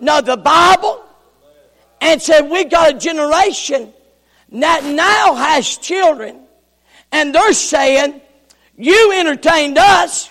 know 0.00 0.20
the 0.20 0.36
Bible, 0.36 1.04
and 2.00 2.20
said, 2.20 2.42
We 2.42 2.64
got 2.64 2.94
a 2.94 2.98
generation 2.98 3.92
that 4.52 4.84
now 4.84 5.34
has 5.34 5.76
children, 5.78 6.40
and 7.12 7.34
they're 7.34 7.52
saying, 7.52 8.20
You 8.76 9.12
entertained 9.12 9.78
us, 9.78 10.30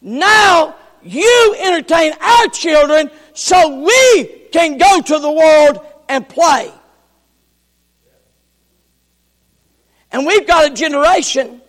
now 0.00 0.76
you 1.02 1.56
entertain 1.58 2.12
our 2.20 2.46
children 2.48 3.10
so 3.34 3.82
we 3.82 4.24
can 4.52 4.78
go 4.78 5.00
to 5.00 5.18
the 5.18 5.30
world 5.30 5.86
and 6.08 6.28
play. 6.28 6.72
And 10.10 10.26
we've 10.26 10.46
got 10.46 10.70
a 10.70 10.74
generation 10.74 11.60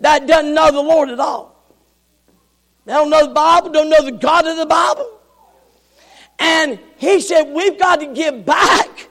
that 0.00 0.26
doesn't 0.26 0.54
know 0.54 0.70
the 0.70 0.80
Lord 0.80 1.08
at 1.08 1.18
all. 1.18 1.56
They 2.84 2.92
don't 2.92 3.10
know 3.10 3.26
the 3.26 3.34
Bible, 3.34 3.70
don't 3.70 3.90
know 3.90 4.04
the 4.04 4.12
God 4.12 4.46
of 4.46 4.56
the 4.56 4.66
Bible. 4.66 5.17
And 6.38 6.78
he 6.96 7.20
said, 7.20 7.52
We've 7.52 7.78
got 7.78 8.00
to 8.00 8.06
get 8.06 8.44
back 8.44 9.08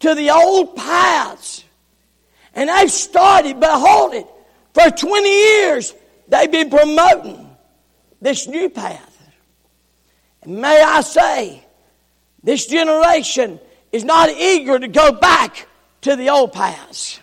to 0.00 0.14
the 0.14 0.30
old 0.30 0.76
paths. 0.76 1.64
And 2.54 2.68
they've 2.68 2.90
started, 2.90 3.60
but 3.60 3.78
hold 3.78 4.14
it, 4.14 4.26
for 4.74 4.90
20 4.90 5.28
years 5.28 5.94
they've 6.28 6.50
been 6.50 6.70
promoting 6.70 7.56
this 8.20 8.46
new 8.46 8.68
path. 8.68 9.04
And 10.42 10.60
may 10.60 10.82
I 10.82 11.00
say, 11.02 11.64
this 12.42 12.66
generation 12.66 13.60
is 13.92 14.04
not 14.04 14.30
eager 14.30 14.78
to 14.78 14.88
go 14.88 15.12
back 15.12 15.66
to 16.02 16.16
the 16.16 16.30
old 16.30 16.52
paths. 16.52 17.20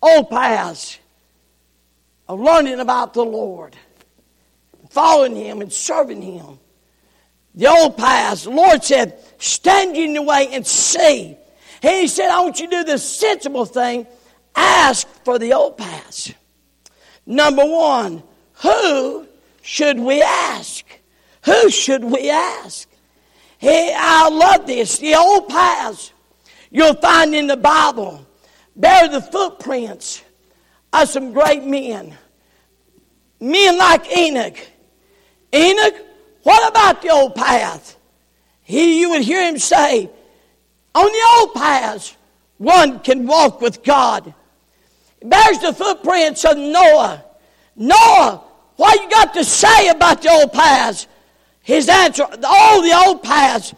Old 0.00 0.30
paths 0.30 0.98
of 2.28 2.40
learning 2.40 2.80
about 2.80 3.14
the 3.14 3.24
Lord, 3.24 3.76
following 4.90 5.36
Him 5.36 5.60
and 5.60 5.72
serving 5.72 6.22
Him. 6.22 6.58
The 7.54 7.66
old 7.66 7.96
paths, 7.96 8.44
the 8.44 8.50
Lord 8.50 8.82
said, 8.82 9.18
stand 9.38 9.96
in 9.96 10.14
the 10.14 10.22
way 10.22 10.48
and 10.52 10.66
see. 10.66 11.36
And 11.82 12.00
He 12.00 12.08
said, 12.08 12.30
I 12.30 12.40
want 12.40 12.60
you 12.60 12.70
to 12.70 12.76
do 12.78 12.84
the 12.84 12.98
sensible 12.98 13.64
thing. 13.64 14.06
Ask 14.54 15.06
for 15.24 15.38
the 15.38 15.52
old 15.52 15.76
paths. 15.76 16.32
Number 17.26 17.64
one, 17.64 18.22
who 18.54 19.26
should 19.62 19.98
we 19.98 20.22
ask? 20.22 20.84
Who 21.44 21.70
should 21.70 22.04
we 22.04 22.30
ask? 22.30 22.88
I 23.62 24.28
love 24.28 24.66
this. 24.66 24.98
The 24.98 25.14
old 25.14 25.48
paths 25.48 26.12
you'll 26.70 26.94
find 26.94 27.34
in 27.34 27.46
the 27.46 27.56
Bible 27.56 28.26
bear 28.74 29.08
the 29.08 29.20
footprints 29.20 30.22
of 30.92 31.08
some 31.08 31.32
great 31.32 31.64
men. 31.64 32.16
Men 33.40 33.78
like 33.78 34.10
Enoch. 34.16 34.56
Enoch, 35.54 35.94
what 36.42 36.68
about 36.70 37.02
the 37.02 37.10
old 37.10 37.34
path? 37.34 37.96
He, 38.62 39.00
you 39.00 39.10
would 39.10 39.22
hear 39.22 39.46
him 39.46 39.58
say, 39.58 40.10
on 40.94 41.06
the 41.06 41.28
old 41.38 41.54
paths, 41.54 42.16
one 42.58 43.00
can 43.00 43.26
walk 43.26 43.60
with 43.60 43.82
God. 43.82 44.34
It 45.20 45.28
bears 45.28 45.58
the 45.58 45.72
footprints 45.72 46.44
of 46.44 46.56
Noah. 46.56 47.24
Noah, 47.76 48.44
what 48.76 49.00
you 49.00 49.10
got 49.10 49.34
to 49.34 49.44
say 49.44 49.88
about 49.88 50.22
the 50.22 50.30
old 50.30 50.52
paths? 50.52 51.06
His 51.62 51.88
answer, 51.88 52.24
all 52.44 52.82
the 52.82 52.92
old 53.06 53.22
paths, 53.22 53.74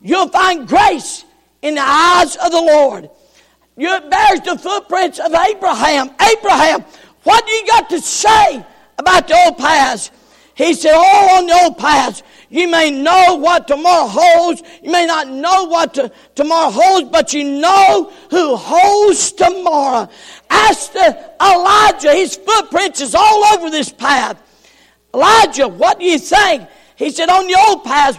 you'll 0.00 0.28
find 0.28 0.66
grace 0.66 1.24
in 1.62 1.74
the 1.74 1.84
eyes 1.84 2.36
of 2.36 2.50
the 2.50 2.60
Lord. 2.60 3.10
It 3.76 4.10
bears 4.10 4.40
the 4.40 4.56
footprints 4.56 5.18
of 5.18 5.34
Abraham. 5.34 6.10
Abraham, 6.20 6.82
what 7.24 7.46
do 7.46 7.52
you 7.52 7.66
got 7.66 7.90
to 7.90 8.00
say 8.00 8.64
about 8.98 9.28
the 9.28 9.34
old 9.34 9.58
paths? 9.58 10.10
He 10.56 10.72
said, 10.72 10.94
all 10.94 11.36
on 11.36 11.46
the 11.46 11.52
old 11.64 11.76
paths, 11.76 12.22
you 12.48 12.66
may 12.66 12.90
know 12.90 13.36
what 13.36 13.68
tomorrow 13.68 14.08
holds. 14.08 14.62
You 14.82 14.90
may 14.90 15.04
not 15.04 15.28
know 15.28 15.64
what 15.64 15.92
to, 15.94 16.10
tomorrow 16.34 16.70
holds, 16.70 17.10
but 17.10 17.34
you 17.34 17.44
know 17.44 18.10
who 18.30 18.56
holds 18.56 19.32
tomorrow. 19.32 20.08
Ask 20.48 20.92
the 20.92 21.30
Elijah, 21.42 22.14
his 22.14 22.36
footprints 22.36 23.02
is 23.02 23.14
all 23.14 23.44
over 23.52 23.68
this 23.68 23.92
path. 23.92 24.42
Elijah, 25.12 25.68
what 25.68 25.98
do 25.98 26.06
you 26.06 26.18
think? 26.18 26.66
He 26.96 27.10
said, 27.10 27.28
on 27.28 27.46
the 27.46 27.62
old 27.68 27.84
paths, 27.84 28.18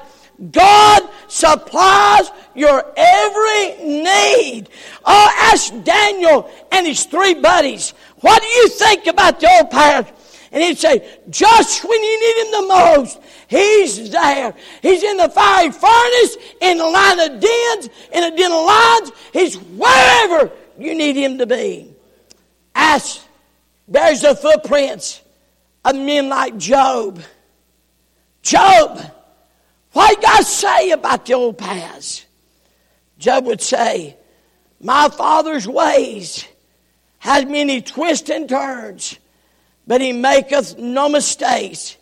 God 0.52 1.10
supplies 1.28 2.30
your 2.54 2.86
every 2.96 3.84
need. 3.84 4.70
Oh, 5.04 5.32
ask 5.40 5.74
Daniel 5.84 6.52
and 6.72 6.86
his 6.86 7.04
three 7.06 7.34
buddies, 7.34 7.96
what 8.18 8.44
do 8.44 8.48
you 8.48 8.70
think 8.70 9.08
about 9.08 9.40
the 9.40 9.50
old 9.60 9.72
paths? 9.72 10.12
And 10.52 10.64
he'd 10.64 10.78
say, 10.78 11.20
just 11.30 11.84
when 11.84 12.02
you 12.02 12.20
need 12.20 12.46
him 12.46 12.52
the 12.52 12.68
most, 12.68 13.20
he's 13.48 14.10
there. 14.12 14.54
He's 14.82 15.04
in 15.04 15.18
the 15.18 15.30
fiery 15.30 15.72
furnace, 15.72 16.38
in 16.62 16.78
the 16.78 16.86
line 16.86 17.20
of 17.20 17.40
dens, 17.40 17.90
in 18.14 18.24
a 18.24 18.36
den 18.36 18.52
of 18.52 18.66
lions. 18.66 19.12
He's 19.34 19.56
wherever 19.56 20.52
you 20.78 20.96
need 20.96 21.16
him 21.16 21.38
to 21.40 21.46
be. 21.46 21.94
Ask, 22.74 23.22
there's 23.88 24.22
the 24.22 24.36
footprints 24.36 25.22
of 25.84 25.96
men 25.96 26.30
like 26.30 26.58
Job. 26.58 27.22
Job, 28.42 29.02
what 29.92 30.16
did 30.16 30.24
God 30.24 30.44
say 30.46 30.92
about 30.92 31.26
the 31.26 31.34
old 31.34 31.58
paths? 31.58 32.26
Job 33.18 33.46
would 33.46 33.62
say, 33.62 34.16
My 34.80 35.10
father's 35.10 35.68
ways 35.68 36.46
has 37.20 37.46
many 37.46 37.82
twists 37.82 38.30
and 38.30 38.48
turns, 38.48 39.18
but 39.88 40.02
he 40.02 40.12
maketh 40.12 40.78
no 40.78 41.10
mistakes. 41.10 41.98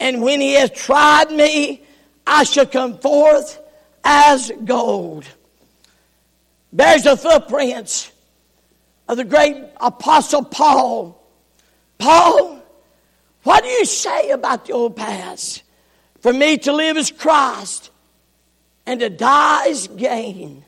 And 0.00 0.20
when 0.20 0.40
he 0.40 0.54
has 0.54 0.70
tried 0.70 1.30
me, 1.30 1.82
I 2.26 2.42
shall 2.42 2.66
come 2.66 2.98
forth 2.98 3.60
as 4.02 4.50
gold. 4.64 5.24
There's 6.72 7.04
the 7.04 7.16
footprints 7.16 8.10
of 9.08 9.16
the 9.16 9.24
great 9.24 9.56
apostle 9.80 10.44
Paul. 10.44 11.22
Paul, 11.98 12.60
what 13.44 13.62
do 13.62 13.70
you 13.70 13.84
say 13.84 14.30
about 14.30 14.66
the 14.66 14.72
old 14.72 14.96
paths? 14.96 15.62
For 16.20 16.32
me 16.32 16.58
to 16.58 16.72
live 16.72 16.96
is 16.96 17.12
Christ, 17.12 17.90
and 18.86 18.98
to 19.00 19.10
die 19.10 19.68
is 19.68 19.88
gain. 19.88 20.64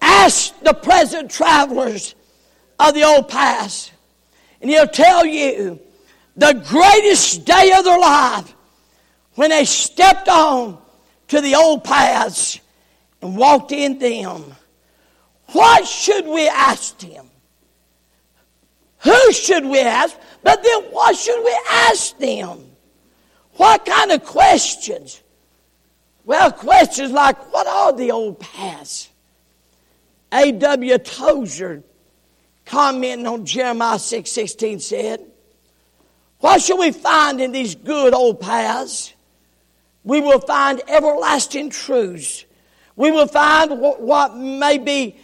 Ask 0.00 0.58
the 0.60 0.74
present 0.74 1.30
travelers 1.30 2.16
of 2.78 2.94
the 2.94 3.04
old 3.04 3.28
past, 3.28 3.91
and 4.62 4.70
he'll 4.70 4.86
tell 4.86 5.26
you 5.26 5.80
the 6.36 6.54
greatest 6.68 7.44
day 7.44 7.74
of 7.76 7.84
their 7.84 7.98
life 7.98 8.54
when 9.34 9.50
they 9.50 9.64
stepped 9.64 10.28
on 10.28 10.78
to 11.28 11.40
the 11.40 11.56
old 11.56 11.82
paths 11.84 12.60
and 13.20 13.36
walked 13.36 13.72
in 13.72 13.98
them. 13.98 14.44
What 15.48 15.86
should 15.86 16.26
we 16.26 16.48
ask 16.48 16.96
them? 16.98 17.28
Who 19.00 19.32
should 19.32 19.66
we 19.66 19.80
ask? 19.80 20.16
But 20.42 20.62
then 20.62 20.82
what 20.84 21.16
should 21.16 21.44
we 21.44 21.58
ask 21.68 22.16
them? 22.18 22.60
What 23.56 23.84
kind 23.84 24.12
of 24.12 24.24
questions? 24.24 25.20
Well, 26.24 26.52
questions 26.52 27.10
like, 27.10 27.52
what 27.52 27.66
are 27.66 27.92
the 27.92 28.12
old 28.12 28.38
paths? 28.38 29.08
A.W. 30.32 30.98
Tozer, 30.98 31.82
commenting 32.72 33.26
on 33.26 33.44
Jeremiah 33.44 33.98
6 33.98 34.30
16, 34.30 34.80
said, 34.80 35.20
What 36.38 36.62
shall 36.62 36.78
we 36.78 36.90
find 36.90 37.38
in 37.38 37.52
these 37.52 37.74
good 37.74 38.14
old 38.14 38.40
paths? 38.40 39.12
We 40.04 40.22
will 40.22 40.40
find 40.40 40.80
everlasting 40.88 41.68
truths. 41.68 42.46
We 42.96 43.10
will 43.10 43.28
find 43.28 43.78
what 43.78 44.36
may 44.36 44.78
be 44.78 45.16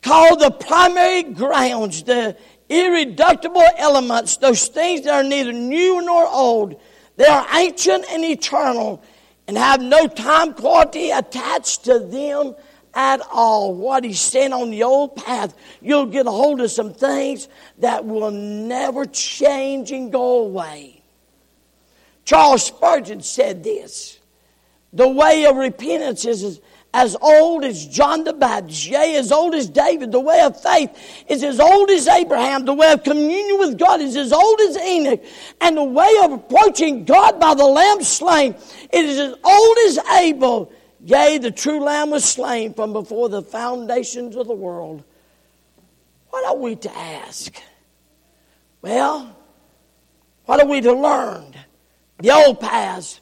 called 0.00 0.40
the 0.40 0.52
primary 0.52 1.24
grounds, 1.24 2.04
the 2.04 2.36
irreducible 2.68 3.66
elements, 3.76 4.36
those 4.36 4.68
things 4.68 5.02
that 5.02 5.12
are 5.12 5.28
neither 5.28 5.52
new 5.52 6.00
nor 6.02 6.28
old. 6.28 6.80
They 7.16 7.26
are 7.26 7.46
ancient 7.52 8.04
and 8.10 8.24
eternal 8.24 9.02
and 9.48 9.58
have 9.58 9.82
no 9.82 10.06
time 10.06 10.54
quality 10.54 11.10
attached 11.10 11.84
to 11.86 11.98
them 11.98 12.54
at 12.94 13.20
all. 13.30 13.74
What 13.74 14.04
he's 14.04 14.20
saying 14.20 14.52
on 14.52 14.70
the 14.70 14.82
old 14.82 15.16
path, 15.16 15.54
you'll 15.80 16.06
get 16.06 16.26
a 16.26 16.30
hold 16.30 16.60
of 16.60 16.70
some 16.70 16.92
things 16.92 17.48
that 17.78 18.04
will 18.04 18.30
never 18.30 19.04
change 19.04 19.92
and 19.92 20.12
go 20.12 20.40
away. 20.40 21.02
Charles 22.24 22.64
Spurgeon 22.64 23.20
said 23.22 23.64
this 23.64 24.18
The 24.92 25.08
way 25.08 25.46
of 25.46 25.56
repentance 25.56 26.24
is 26.24 26.60
as 26.92 27.16
old 27.20 27.64
as 27.64 27.86
John 27.86 28.24
the 28.24 28.32
Baptist, 28.32 28.86
yea, 28.86 29.14
as 29.16 29.30
old 29.30 29.54
as 29.54 29.68
David. 29.68 30.10
The 30.10 30.20
way 30.20 30.40
of 30.40 30.60
faith 30.60 31.24
is 31.28 31.44
as 31.44 31.60
old 31.60 31.88
as 31.90 32.08
Abraham. 32.08 32.64
The 32.64 32.74
way 32.74 32.92
of 32.92 33.04
communion 33.04 33.58
with 33.60 33.78
God 33.78 34.00
is 34.00 34.16
as 34.16 34.32
old 34.32 34.60
as 34.60 34.76
Enoch. 34.76 35.22
And 35.60 35.76
the 35.76 35.84
way 35.84 36.12
of 36.22 36.32
approaching 36.32 37.04
God 37.04 37.38
by 37.38 37.54
the 37.54 37.64
Lamb 37.64 38.02
slain 38.02 38.56
it 38.92 39.04
is 39.04 39.18
as 39.18 39.34
old 39.44 39.76
as 39.86 39.98
Abel. 40.20 40.72
Yea, 41.04 41.38
the 41.38 41.50
true 41.50 41.80
Lamb 41.80 42.10
was 42.10 42.24
slain 42.24 42.74
from 42.74 42.92
before 42.92 43.28
the 43.28 43.42
foundations 43.42 44.36
of 44.36 44.46
the 44.46 44.54
world. 44.54 45.02
What 46.28 46.46
are 46.46 46.56
we 46.56 46.76
to 46.76 46.96
ask? 46.96 47.54
Well, 48.82 49.36
what 50.44 50.60
are 50.60 50.66
we 50.66 50.80
to 50.82 50.92
learn? 50.92 51.54
The 52.18 52.30
old 52.30 52.60
past 52.60 53.20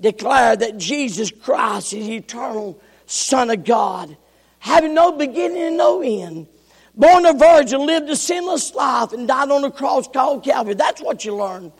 declared 0.00 0.60
that 0.60 0.78
Jesus 0.78 1.30
Christ 1.30 1.92
is 1.92 2.08
eternal 2.08 2.80
Son 3.06 3.50
of 3.50 3.64
God, 3.64 4.16
having 4.58 4.94
no 4.94 5.12
beginning 5.12 5.62
and 5.62 5.76
no 5.76 6.02
end. 6.02 6.46
Born 6.94 7.26
a 7.26 7.32
virgin, 7.32 7.86
lived 7.86 8.08
a 8.10 8.16
sinless 8.16 8.74
life, 8.74 9.12
and 9.12 9.26
died 9.26 9.50
on 9.50 9.64
a 9.64 9.70
cross 9.70 10.08
called 10.08 10.44
Calvary. 10.44 10.74
That's 10.74 11.00
what 11.00 11.24
you 11.24 11.36
learn 11.36 11.72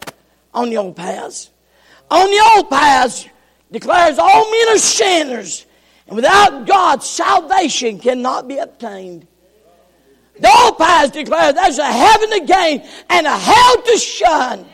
on 0.54 0.70
the 0.70 0.76
old 0.76 0.96
paths. 0.96 1.50
On 2.10 2.26
the 2.26 2.52
old 2.56 2.70
paths 2.70 3.28
declares 3.70 4.18
all 4.18 4.50
men 4.50 4.68
are 4.74 4.78
sinners, 4.78 5.66
and 6.06 6.16
without 6.16 6.66
God, 6.66 7.02
salvation 7.02 7.98
cannot 7.98 8.48
be 8.48 8.58
obtained. 8.58 9.26
The 10.40 10.48
old 10.62 10.78
paths 10.78 11.10
declare 11.10 11.52
there's 11.52 11.78
a 11.78 11.92
heaven 11.92 12.30
to 12.30 12.40
gain 12.46 12.88
and 13.10 13.26
a 13.26 13.36
hell 13.36 13.82
to 13.82 13.98
shun. 13.98 14.66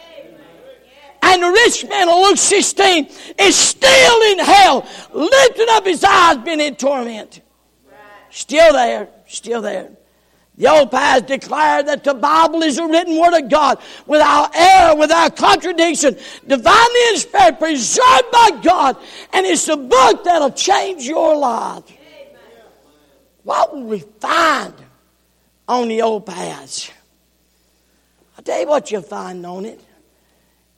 And 1.22 1.42
the 1.42 1.50
rich 1.50 1.87
man 1.88 2.09
in 2.09 2.22
Luke 2.22 2.37
16 2.37 3.09
is 3.38 3.57
still 3.57 4.22
in 4.33 4.40
hell, 4.40 4.87
lifting 5.12 5.66
up 5.70 5.87
his 5.87 6.04
eyes, 6.04 6.37
being 6.38 6.61
in 6.61 6.76
torment. 6.76 7.40
Still 8.30 8.74
there, 8.74 9.09
still 9.26 9.62
there. 9.62 9.90
The 10.57 10.71
old 10.71 10.93
past 10.93 11.27
declared 11.27 11.88
that 11.88 12.05
the 12.05 12.14
Bible 12.14 12.62
is 12.62 12.79
a 12.79 12.87
written 12.87 13.19
word 13.19 13.37
of 13.37 13.51
God 13.51 13.81
without 14.07 14.55
error, 14.55 14.95
without 14.95 15.35
contradiction, 15.35 16.17
divinely 16.47 17.01
inspired, 17.11 17.59
preserved 17.59 18.31
by 18.31 18.61
God, 18.62 18.97
and 19.33 19.45
it's 19.45 19.67
the 19.67 19.77
book 19.77 20.23
that'll 20.23 20.53
change 20.53 21.05
your 21.05 21.37
life. 21.37 21.83
What 23.43 23.75
will 23.75 23.83
we 23.83 23.99
find 23.99 24.75
on 25.67 25.88
the 25.88 26.03
old 26.03 26.25
paths? 26.25 26.90
I'll 28.37 28.45
tell 28.45 28.61
you 28.61 28.69
what 28.69 28.93
you'll 28.93 29.03
find 29.03 29.45
on 29.45 29.64
it. 29.64 29.81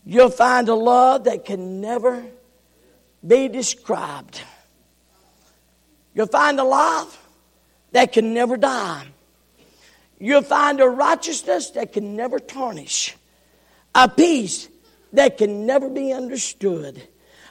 You'll 0.07 0.31
find 0.31 0.69
a 0.69 0.75
love 0.75 1.25
that 1.25 1.45
can 1.45 1.81
never 1.83 2.25
be 3.27 3.49
described. 3.49 4.41
You'll 6.15 6.29
find 6.29 6.59
a 6.59 6.65
life 6.65 7.19
that 7.93 8.13
can 8.13 8.33
never 8.33 8.57
die. 8.57 9.07
You'll 10.19 10.43
find 10.43 10.81
a 10.81 10.89
righteousness 10.89 11.71
that 11.71 11.93
can 11.93 12.17
never 12.17 12.39
tarnish, 12.39 13.17
a 13.95 14.09
peace 14.09 14.69
that 15.13 15.39
can 15.39 15.67
never 15.67 15.89
be 15.89 16.13
understood 16.13 17.03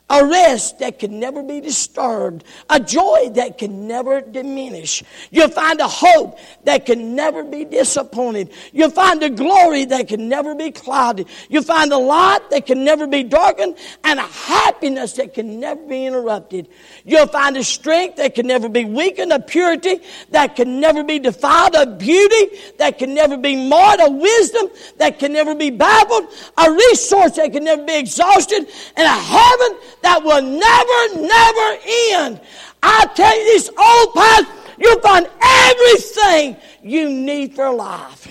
a 0.10 0.24
rest 0.24 0.80
that 0.80 1.00
can 1.00 1.20
never 1.20 1.41
be 1.41 1.60
disturbed, 1.60 2.44
a 2.70 2.80
joy 2.80 3.30
that 3.34 3.58
can 3.58 3.88
never 3.88 4.22
diminish. 4.22 5.04
You'll 5.32 5.50
find 5.50 5.80
a 5.80 5.88
hope 5.88 6.38
that 6.63 6.86
can 6.86 7.15
never 7.15 7.44
be 7.44 7.65
disappointed. 7.65 8.52
You'll 8.72 8.91
find 8.91 9.24
a 9.24 9.32
glory 9.32 9.86
that 9.86 10.08
can 10.08 10.30
never 10.30 10.54
be 10.54 10.72
clouded. 10.72 11.28
You'll 11.50 11.63
find 11.63 11.91
a 11.91 11.98
light 11.98 12.52
that 12.52 12.68
can 12.68 12.84
never 12.84 13.08
be 13.08 13.24
darkened 13.24 13.78
and 14.04 14.20
a 14.20 14.24
happiness 14.24 15.13
that 15.13 15.34
can 15.34 15.60
never 15.60 15.82
be 15.82 16.06
interrupted. 16.06 16.68
You'll 17.04 17.28
find 17.28 17.58
a 17.58 17.63
strength 17.63 18.18
that 18.18 18.36
can 18.36 18.46
never 18.46 18.70
be 18.70 18.86
weakened, 18.86 19.32
a 19.32 19.39
purity 19.39 20.02
that 20.30 20.56
can 20.56 20.80
never 20.80 21.04
be 21.04 21.18
defiled, 21.18 21.74
a 21.74 21.88
beauty 21.88 22.60
that 22.78 23.00
can 23.00 23.15
never 23.15 23.38
be 23.38 23.56
marred, 23.56 24.00
a 24.02 24.12
wisdom 24.12 24.70
that 24.98 25.18
can 25.18 25.34
never 25.34 25.56
be 25.56 25.72
babbled, 25.72 26.28
a 26.58 26.72
resource 26.72 27.32
that 27.38 27.52
can 27.52 27.63
never 27.63 27.84
be 27.84 27.98
exhausted, 27.98 28.68
and 28.96 29.06
a 29.06 29.10
heaven 29.10 29.78
that 30.06 30.24
will 30.24 30.41
never, 30.44 31.28
never 31.28 31.68
end. 32.13 32.39
I 32.84 33.08
tell 33.15 33.36
you, 33.36 33.44
this 33.46 33.70
old 33.70 34.13
path, 34.13 34.78
you'll 34.78 35.00
find 35.00 35.28
everything 35.41 36.58
you 36.84 37.10
need 37.10 37.56
for 37.56 37.72
life. 37.72 38.28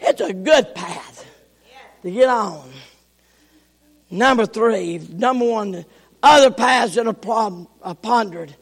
It's 0.00 0.20
a 0.20 0.32
good 0.32 0.74
path 0.74 1.24
to 2.02 2.10
get 2.10 2.28
on. 2.28 2.68
Number 4.10 4.44
three, 4.44 4.98
number 4.98 5.48
one, 5.48 5.84
other 6.20 6.50
paths 6.50 6.96
that 6.96 7.06
are 7.06 7.94
pondered. 7.94 8.56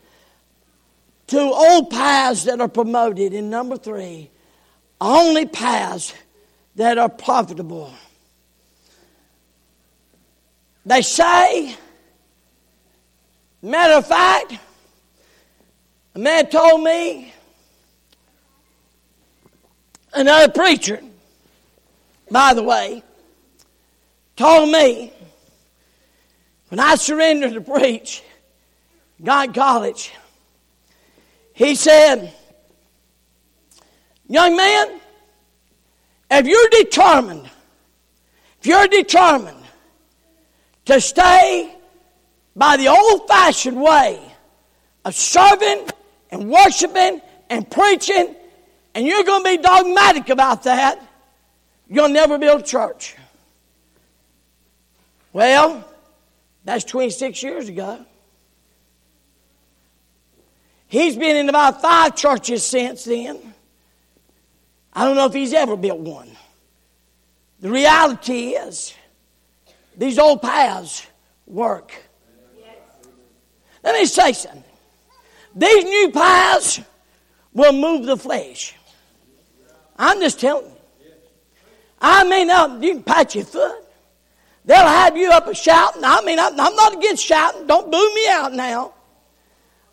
Two 1.26 1.38
old 1.38 1.88
paths 1.88 2.44
that 2.44 2.60
are 2.60 2.68
promoted. 2.68 3.32
And 3.32 3.50
number 3.50 3.78
three, 3.78 4.28
only 5.00 5.46
paths 5.46 6.12
that 6.74 6.98
are 6.98 7.08
profitable. 7.08 7.94
They 10.84 11.00
say 11.00 11.76
Matter 13.66 13.94
of 13.94 14.06
fact, 14.06 14.60
a 16.14 16.20
man 16.20 16.48
told 16.48 16.84
me, 16.84 17.34
another 20.14 20.52
preacher, 20.52 21.00
by 22.30 22.54
the 22.54 22.62
way, 22.62 23.02
told 24.36 24.70
me 24.70 25.12
when 26.68 26.78
I 26.78 26.94
surrendered 26.94 27.54
to 27.54 27.60
preach, 27.60 28.22
God 29.24 29.52
College, 29.52 30.12
he 31.52 31.74
said, 31.74 32.32
Young 34.28 34.56
man, 34.56 35.00
if 36.30 36.46
you're 36.46 36.68
determined, 36.84 37.50
if 38.60 38.66
you're 38.66 38.86
determined 38.86 39.64
to 40.84 41.00
stay 41.00 41.75
by 42.56 42.78
the 42.78 42.88
old 42.88 43.28
fashioned 43.28 43.80
way 43.80 44.20
of 45.04 45.14
serving 45.14 45.88
and 46.30 46.50
worshiping 46.50 47.20
and 47.50 47.70
preaching, 47.70 48.34
and 48.94 49.06
you're 49.06 49.22
going 49.24 49.44
to 49.44 49.50
be 49.50 49.62
dogmatic 49.62 50.30
about 50.30 50.64
that, 50.64 51.00
you'll 51.88 52.08
never 52.08 52.38
build 52.38 52.62
a 52.62 52.64
church. 52.64 53.14
Well, 55.32 55.84
that's 56.64 56.84
26 56.84 57.42
years 57.42 57.68
ago. 57.68 58.04
He's 60.88 61.16
been 61.16 61.36
in 61.36 61.48
about 61.48 61.82
five 61.82 62.16
churches 62.16 62.64
since 62.64 63.04
then. 63.04 63.54
I 64.94 65.04
don't 65.04 65.14
know 65.14 65.26
if 65.26 65.34
he's 65.34 65.52
ever 65.52 65.76
built 65.76 65.98
one. 66.00 66.30
The 67.60 67.70
reality 67.70 68.50
is, 68.50 68.94
these 69.96 70.18
old 70.18 70.40
paths 70.40 71.06
work. 71.46 71.92
Let 73.86 73.94
me 73.94 74.04
say 74.04 74.32
something. 74.32 74.64
These 75.54 75.84
new 75.84 76.10
paths 76.10 76.80
will 77.54 77.72
move 77.72 78.04
the 78.04 78.16
flesh. 78.16 78.74
I'm 79.96 80.20
just 80.20 80.40
telling 80.40 80.66
you. 80.66 80.72
I 82.00 82.24
mean, 82.24 82.48
you 82.82 82.94
can 82.94 83.04
pat 83.04 83.36
your 83.36 83.44
foot. 83.44 83.84
They'll 84.64 84.78
have 84.78 85.16
you 85.16 85.30
up 85.30 85.46
a 85.46 85.54
shouting. 85.54 86.02
I 86.04 86.20
mean, 86.22 86.40
I'm, 86.40 86.56
not 86.56 86.96
against 86.96 87.24
shouting. 87.24 87.68
Don't 87.68 87.88
boo 87.88 88.14
me 88.14 88.26
out 88.28 88.52
now. 88.52 88.92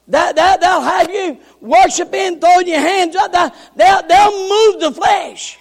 That, 0.07 0.35
that, 0.37 0.59
they'll 0.59 0.81
have 0.81 1.11
you 1.11 1.37
worshiping, 1.61 2.39
throwing 2.39 2.67
your 2.67 2.79
hands 2.79 3.15
up. 3.15 3.31
They'll, 3.75 4.07
they'll 4.07 4.49
move 4.49 4.81
the 4.81 4.91
flesh. 4.91 5.59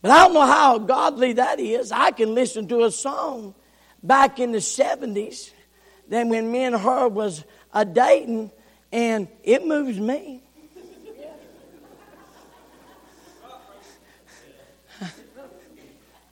But 0.00 0.10
I 0.10 0.24
don't 0.24 0.32
know 0.32 0.46
how 0.46 0.78
godly 0.78 1.34
that 1.34 1.60
is. 1.60 1.92
I 1.92 2.12
can 2.12 2.34
listen 2.34 2.66
to 2.68 2.84
a 2.84 2.90
song 2.90 3.54
back 4.02 4.40
in 4.40 4.52
the 4.52 4.58
70s, 4.58 5.50
then 6.10 6.28
when 6.28 6.50
me 6.50 6.64
and 6.64 6.76
her 6.76 7.08
was 7.08 7.44
a 7.72 7.84
dating, 7.84 8.50
and 8.92 9.28
it 9.44 9.64
moves 9.64 9.98
me. 9.98 10.42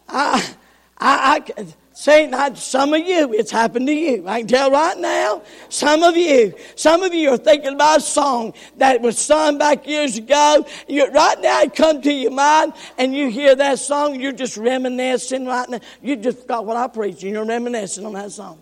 I, 0.08 0.54
I, 0.98 1.44
I 1.56 1.66
say 1.92 2.26
not 2.26 2.56
some 2.58 2.94
of 2.94 3.06
you, 3.06 3.32
it's 3.34 3.50
happened 3.50 3.86
to 3.86 3.92
you. 3.92 4.26
I 4.26 4.40
can 4.40 4.48
tell 4.48 4.70
right 4.70 4.98
now, 4.98 5.42
some 5.68 6.02
of 6.02 6.16
you, 6.16 6.54
some 6.74 7.02
of 7.02 7.14
you 7.14 7.30
are 7.30 7.36
thinking 7.36 7.74
about 7.74 7.98
a 7.98 8.00
song 8.00 8.54
that 8.78 9.00
was 9.00 9.18
sung 9.18 9.58
back 9.58 9.86
years 9.86 10.16
ago. 10.16 10.66
You, 10.88 11.08
right 11.10 11.40
now 11.40 11.62
it 11.62 11.74
comes 11.74 12.04
to 12.04 12.12
your 12.12 12.30
mind 12.30 12.72
and 12.96 13.14
you 13.14 13.28
hear 13.30 13.54
that 13.54 13.78
song, 13.78 14.18
you're 14.18 14.32
just 14.32 14.56
reminiscing 14.56 15.46
right 15.46 15.68
now. 15.68 15.80
You 16.02 16.16
just 16.16 16.48
got 16.48 16.64
what 16.64 16.76
I 16.76 16.88
preached 16.88 17.22
and 17.22 17.32
you're 17.32 17.44
reminiscing 17.44 18.06
on 18.06 18.14
that 18.14 18.32
song. 18.32 18.58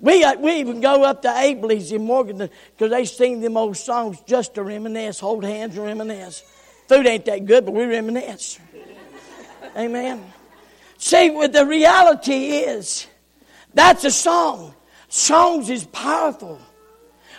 We, 0.00 0.24
uh, 0.24 0.34
we 0.36 0.52
even 0.54 0.80
go 0.80 1.04
up 1.04 1.22
to 1.22 1.28
Abley's 1.28 1.92
in 1.92 2.04
Morgan 2.04 2.38
because 2.38 2.90
they 2.90 3.04
sing 3.04 3.40
them 3.40 3.56
old 3.56 3.76
songs 3.76 4.18
just 4.26 4.54
to 4.54 4.62
reminisce, 4.62 5.20
hold 5.20 5.44
hands 5.44 5.76
and 5.76 5.84
reminisce. 5.84 6.42
Food 6.88 7.06
ain't 7.06 7.26
that 7.26 7.44
good, 7.44 7.66
but 7.66 7.72
we 7.72 7.84
reminisce. 7.84 8.58
Amen. 9.76 10.24
See, 10.96 11.30
what 11.30 11.52
the 11.52 11.66
reality 11.66 12.48
is, 12.48 13.06
that's 13.74 14.04
a 14.04 14.10
song. 14.10 14.74
Songs 15.08 15.70
is 15.70 15.84
powerful. 15.86 16.58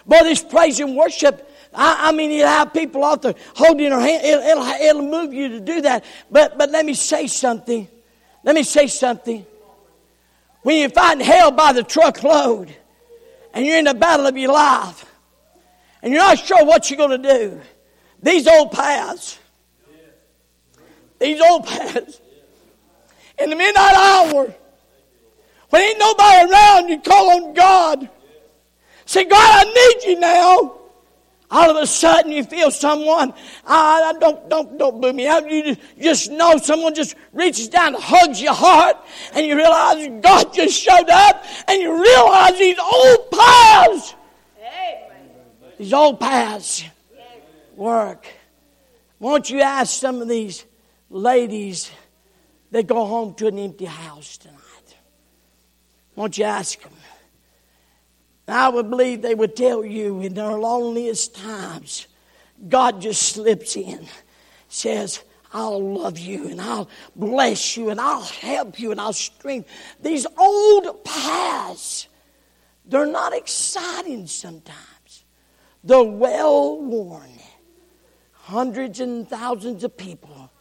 But 0.06 0.24
this 0.24 0.44
praise 0.44 0.80
and 0.80 0.96
worship, 0.96 1.50
I, 1.74 2.10
I 2.10 2.12
mean, 2.12 2.32
you 2.32 2.46
have 2.46 2.74
people 2.74 3.04
out 3.04 3.22
there 3.22 3.36
holding 3.56 3.90
their 3.90 4.00
hand. 4.00 4.26
It'll, 4.26 4.42
it'll, 4.42 4.64
it'll 4.64 5.10
move 5.10 5.34
you 5.34 5.50
to 5.50 5.60
do 5.60 5.82
that. 5.82 6.06
But, 6.30 6.58
but 6.58 6.70
let 6.70 6.86
me 6.86 6.94
say 6.94 7.28
something. 7.28 7.88
Let 8.44 8.56
me 8.56 8.64
say 8.64 8.88
something. 8.88 9.46
When 10.64 10.80
you're 10.80 10.90
fighting 10.90 11.26
hell 11.26 11.52
by 11.52 11.74
the 11.74 11.84
truckload 11.84 12.74
and 13.54 13.66
you're 13.66 13.78
in 13.78 13.86
the 13.86 13.94
battle 13.94 14.28
of 14.28 14.38
your 14.38 14.54
life 14.54 15.06
and 16.02 16.14
you're 16.14 16.22
not 16.22 16.40
sure 16.40 16.66
what 16.66 16.90
you're 16.90 16.98
going 16.98 17.22
to 17.22 17.40
do, 17.40 17.62
these 18.22 18.48
old 18.48 18.72
paths, 18.72 19.40
these 21.20 21.42
old 21.42 21.66
paths, 21.66 22.20
in 23.40 23.50
the 23.50 23.56
midnight 23.56 23.96
hour, 23.96 24.54
when 25.70 25.82
ain't 25.82 26.00
nobody 26.00 26.52
around, 26.52 26.90
you 26.90 27.00
call 27.00 27.32
on 27.32 27.54
God. 27.54 28.10
Say, 29.06 29.24
God, 29.24 29.40
I 29.40 29.64
need 29.64 30.12
you 30.12 30.20
now. 30.20 30.81
All 31.52 31.70
of 31.70 31.78
a 31.78 31.86
sudden, 31.86 32.32
you 32.32 32.44
feel 32.44 32.72
someone. 32.72 33.34
I, 33.66 34.14
don't 34.20 34.50
don't 34.50 34.78
don't 34.78 35.02
boo 35.02 35.12
me 35.12 35.28
out. 35.28 35.50
You 35.52 35.76
just 36.00 36.32
know 36.32 36.58
someone 36.58 36.96
just 36.96 37.16
reaches 37.34 37.68
down 37.68 37.94
hugs 37.94 38.42
your 38.42 38.54
heart, 38.54 38.96
and 39.34 39.46
you 39.46 39.56
realize 39.56 40.08
God 40.22 40.54
just 40.54 40.80
showed 40.80 41.10
up, 41.10 41.44
and 41.68 41.82
you 41.82 41.92
realize 42.02 42.58
these 42.58 42.80
old 42.80 43.32
paths, 43.32 44.16
these 45.78 45.94
old 45.94 46.20
paths 46.20 46.84
work. 47.76 48.26
Won't 49.20 49.50
you 49.50 49.62
ask 49.62 50.00
some 50.00 50.22
of 50.22 50.28
these 50.28 50.66
ladies 51.12 51.92
that 52.72 52.88
go 52.88 53.06
home 53.06 53.34
to 53.36 53.48
an 53.48 53.60
empty 53.60 53.86
house 53.86 54.38
tonight. 54.38 54.58
Won't 56.16 56.38
you 56.38 56.46
ask 56.46 56.82
them? 56.82 56.94
I 58.48 58.70
would 58.70 58.90
believe 58.90 59.22
they 59.22 59.36
would 59.36 59.56
tell 59.56 59.86
you 59.86 60.22
in 60.22 60.34
their 60.34 60.58
loneliest 60.58 61.36
times, 61.36 62.08
God 62.68 63.02
just 63.02 63.22
slips 63.22 63.76
in, 63.76 64.06
says, 64.68 65.24
I'll 65.54 65.82
love 65.82 66.18
you 66.18 66.48
and 66.48 66.62
I'll 66.62 66.90
bless 67.16 67.76
you 67.76 67.90
and 67.90 68.00
I'll 68.00 68.24
help 68.24 68.80
you 68.80 68.92
and 68.92 69.02
I'll 69.02 69.14
strengthen. 69.14 69.72
These 70.02 70.26
old 70.38 71.04
paths, 71.04 72.08
they're 72.86 73.06
not 73.06 73.34
exciting 73.34 74.28
sometimes. 74.28 75.26
They're 75.84 76.04
well 76.04 76.82
worn. 76.82 77.32
Hundreds 78.32 79.00
and 79.00 79.28
thousands 79.28 79.84
of 79.84 79.96
people 79.98 80.52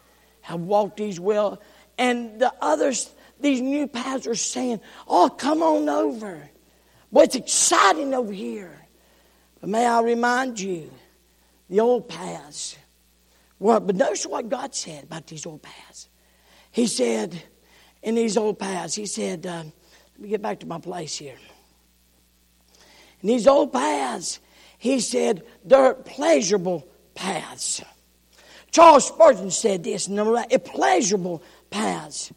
have 0.42 0.60
walked 0.60 0.96
these 0.96 1.20
well 1.20 1.60
and 2.00 2.40
the 2.40 2.52
others, 2.62 3.10
these 3.40 3.60
new 3.60 3.86
paths 3.86 4.26
are 4.26 4.34
saying, 4.34 4.80
Oh, 5.06 5.28
come 5.28 5.62
on 5.62 5.88
over. 5.88 6.49
Boy, 7.12 7.22
it's 7.22 7.34
exciting 7.34 8.14
over 8.14 8.32
here. 8.32 8.78
But 9.60 9.70
may 9.70 9.86
I 9.86 10.00
remind 10.00 10.58
you, 10.60 10.90
the 11.68 11.80
old 11.80 12.08
paths. 12.08 12.76
Well, 13.58 13.80
but 13.80 13.96
notice 13.96 14.26
what 14.26 14.48
God 14.48 14.74
said 14.74 15.04
about 15.04 15.26
these 15.26 15.46
old 15.46 15.62
paths. 15.62 16.08
He 16.72 16.86
said, 16.86 17.42
in 18.02 18.14
these 18.14 18.36
old 18.36 18.58
paths, 18.58 18.94
He 18.94 19.06
said, 19.06 19.46
uh, 19.46 19.64
let 20.14 20.20
me 20.20 20.28
get 20.28 20.42
back 20.42 20.60
to 20.60 20.66
my 20.66 20.78
place 20.78 21.16
here. 21.16 21.36
In 23.22 23.28
these 23.28 23.46
old 23.46 23.72
paths, 23.72 24.40
He 24.78 25.00
said, 25.00 25.44
they're 25.64 25.94
pleasurable 25.94 26.88
paths. 27.14 27.82
Charles 28.70 29.08
Spurgeon 29.08 29.50
said 29.50 29.84
this, 29.84 30.08
a 30.08 30.58
pleasurable 30.58 31.42
paths. 31.70 32.32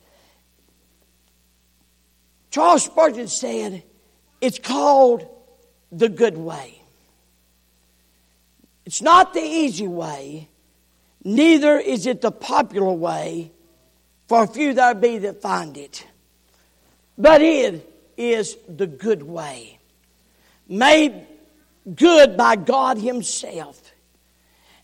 Charles 2.50 2.84
Spurgeon 2.84 3.28
said, 3.28 3.84
it's 4.44 4.60
called 4.60 5.26
the 5.92 6.10
good 6.10 6.38
way. 6.38 6.82
It's 8.86 9.02
not 9.02 9.34
the 9.34 9.42
easy 9.42 9.88
way, 9.88 10.50
neither 11.24 11.78
is 11.78 12.06
it 12.06 12.22
the 12.22 12.32
popular 12.32 12.92
way, 12.92 13.52
for 14.28 14.46
few 14.46 14.74
there 14.74 14.96
be 14.96 15.20
that 15.20 15.42
find 15.42 15.78
it. 15.78 16.06
But 17.18 17.42
it 17.42 17.90
is 18.18 18.58
the 18.68 18.88
good 18.88 19.24
way, 19.24 19.80
made 20.68 21.26
good 21.96 22.36
by 22.36 22.58
God 22.58 22.98
Himself. 22.98 23.80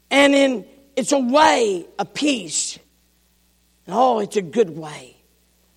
And 0.09 0.33
in 0.33 0.65
it's 0.95 1.11
a 1.11 1.19
way, 1.19 1.85
of 1.97 2.13
peace 2.13 2.79
Oh, 3.91 4.19
it's 4.19 4.37
a 4.37 4.41
good 4.41 4.77
way. 4.77 5.17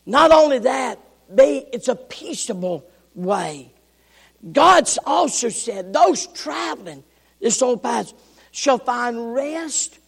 Not 0.04 0.32
only 0.32 0.58
that, 0.60 0.98
they, 1.28 1.66
it's 1.72 1.88
a 1.88 1.96
peaceable 1.96 2.84
way. 3.14 3.71
God's 4.50 4.98
also 5.04 5.48
said, 5.48 5.92
those 5.92 6.26
traveling 6.28 7.04
this 7.40 7.62
old 7.62 7.82
path 7.82 8.12
shall 8.50 8.78
find 8.78 9.34
rest 9.34 9.98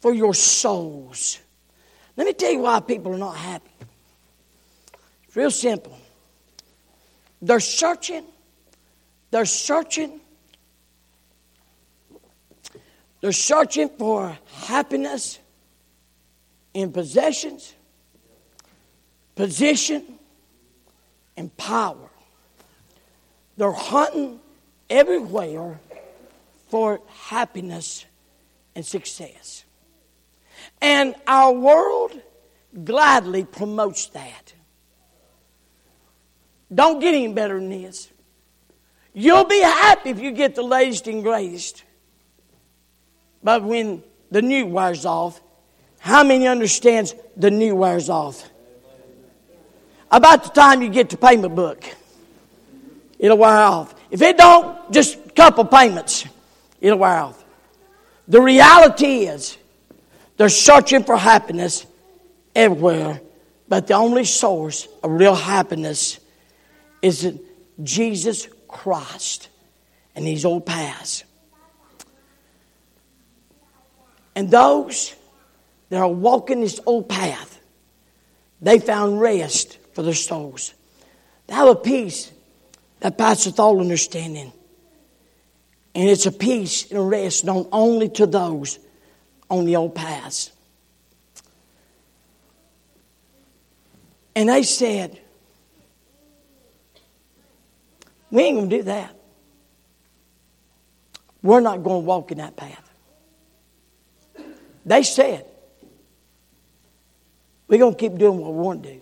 for 0.00 0.14
your 0.14 0.34
souls. 0.34 1.38
Let 2.16 2.26
me 2.26 2.32
tell 2.32 2.52
you 2.52 2.60
why 2.60 2.80
people 2.80 3.14
are 3.14 3.18
not 3.18 3.36
happy. 3.36 3.70
It's 5.26 5.36
real 5.36 5.50
simple. 5.50 5.98
They're 7.40 7.60
searching, 7.60 8.24
they're 9.30 9.44
searching, 9.44 10.20
they're 13.20 13.32
searching 13.32 13.88
for 13.90 14.36
happiness 14.54 15.38
in 16.74 16.92
possessions, 16.92 17.74
position, 19.34 20.18
and 21.36 21.54
power. 21.56 22.11
They're 23.56 23.72
hunting 23.72 24.40
everywhere 24.88 25.80
for 26.68 27.00
happiness 27.06 28.04
and 28.74 28.84
success. 28.84 29.64
And 30.80 31.14
our 31.26 31.52
world 31.52 32.20
gladly 32.84 33.44
promotes 33.44 34.06
that. 34.06 34.54
Don't 36.74 37.00
get 37.00 37.14
any 37.14 37.32
better 37.32 37.58
than 37.60 37.68
this. 37.68 38.08
You'll 39.12 39.44
be 39.44 39.60
happy 39.60 40.10
if 40.10 40.20
you 40.20 40.32
get 40.32 40.54
the 40.54 40.62
latest 40.62 41.06
and 41.06 41.22
greatest. 41.22 41.84
But 43.42 43.62
when 43.62 44.02
the 44.30 44.40
new 44.40 44.66
wears 44.66 45.04
off, 45.04 45.40
how 45.98 46.24
many 46.24 46.46
understands 46.46 47.14
the 47.36 47.50
new 47.50 47.76
wears 47.76 48.08
off? 48.08 48.48
About 50.10 50.44
the 50.44 50.50
time 50.50 50.82
you 50.82 50.88
get 50.88 51.10
the 51.10 51.16
payment 51.16 51.54
book, 51.54 51.84
it'll 53.22 53.38
wear 53.38 53.56
off. 53.56 53.94
If 54.10 54.20
it 54.20 54.36
don't, 54.36 54.92
just 54.92 55.14
a 55.14 55.30
couple 55.30 55.64
payments, 55.64 56.26
it'll 56.80 56.98
wear 56.98 57.16
off. 57.18 57.42
The 58.28 58.42
reality 58.42 59.26
is, 59.26 59.56
they're 60.36 60.48
searching 60.48 61.04
for 61.04 61.16
happiness 61.16 61.86
everywhere, 62.54 63.20
but 63.68 63.86
the 63.86 63.94
only 63.94 64.24
source 64.24 64.88
of 65.02 65.12
real 65.12 65.36
happiness 65.36 66.18
is 67.00 67.24
in 67.24 67.40
Jesus 67.82 68.48
Christ 68.66 69.48
and 70.14 70.26
these 70.26 70.44
old 70.44 70.66
paths. 70.66 71.24
And 74.34 74.50
those 74.50 75.14
that 75.90 76.00
are 76.00 76.08
walking 76.08 76.62
this 76.62 76.80
old 76.86 77.08
path, 77.08 77.60
they 78.60 78.78
found 78.78 79.20
rest 79.20 79.78
for 79.92 80.02
their 80.02 80.14
souls. 80.14 80.74
They 81.46 81.54
have 81.54 81.68
a 81.68 81.74
peace 81.74 82.32
that 83.02 83.18
passeth 83.18 83.58
all 83.58 83.80
understanding. 83.80 84.52
And 85.94 86.08
it's 86.08 86.24
a 86.24 86.32
peace 86.32 86.88
and 86.88 86.98
a 87.00 87.02
rest 87.02 87.44
known 87.44 87.68
only 87.72 88.08
to 88.10 88.26
those 88.26 88.78
on 89.50 89.66
the 89.66 89.74
old 89.76 89.96
paths. 89.96 90.52
And 94.36 94.48
they 94.48 94.62
said, 94.62 95.20
We 98.30 98.44
ain't 98.44 98.56
going 98.56 98.70
to 98.70 98.76
do 98.78 98.82
that. 98.84 99.14
We're 101.42 101.60
not 101.60 101.82
going 101.82 102.02
to 102.02 102.06
walk 102.06 102.30
in 102.30 102.38
that 102.38 102.56
path. 102.56 102.88
They 104.86 105.02
said, 105.02 105.44
We're 107.66 107.80
going 107.80 107.94
to 107.94 107.98
keep 107.98 108.16
doing 108.16 108.38
what 108.38 108.54
we 108.54 108.60
want 108.60 108.82
to 108.84 108.92
do. 108.92 109.00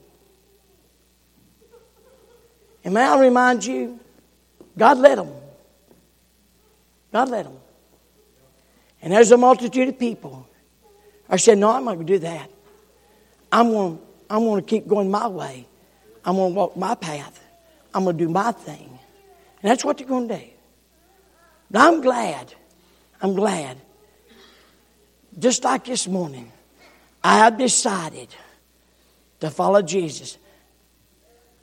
And 2.85 2.95
may 2.95 3.03
I 3.03 3.19
remind 3.19 3.65
you, 3.65 4.01
God 4.77 4.99
let 4.99 5.17
them. 5.17 5.33
God 7.13 7.29
let 7.29 7.45
them. 7.45 7.57
And 9.03 9.13
there's 9.13 9.31
a 9.33 9.37
multitude 9.37 9.89
of 9.89 9.99
people. 9.99 10.47
I 11.29 11.37
said, 11.37 11.59
No, 11.59 11.71
I'm 11.71 11.85
not 11.85 11.95
going 11.95 12.07
to 12.07 12.13
do 12.15 12.19
that. 12.21 12.51
I'm 13.53 13.71
going, 13.71 13.99
I'm 14.29 14.45
going 14.45 14.63
to 14.63 14.67
keep 14.67 14.87
going 14.87 15.11
my 15.11 15.27
way. 15.27 15.67
I'm 16.25 16.37
going 16.37 16.53
to 16.53 16.57
walk 16.57 16.77
my 16.77 16.95
path. 16.95 17.43
I'm 17.95 18.05
going 18.05 18.17
to 18.17 18.25
do 18.25 18.31
my 18.31 18.53
thing. 18.53 18.99
And 19.63 19.71
that's 19.71 19.85
what 19.85 19.99
they're 19.99 20.07
going 20.07 20.29
to 20.29 20.39
do. 20.39 20.45
But 21.71 21.81
I'm 21.83 22.01
glad. 22.01 22.55
I'm 23.21 23.35
glad. 23.35 23.77
Just 25.39 25.65
like 25.65 25.85
this 25.85 26.07
morning, 26.07 26.51
I 27.23 27.39
have 27.39 27.59
decided 27.59 28.29
to 29.41 29.51
follow 29.51 29.83
Jesus. 29.83 30.39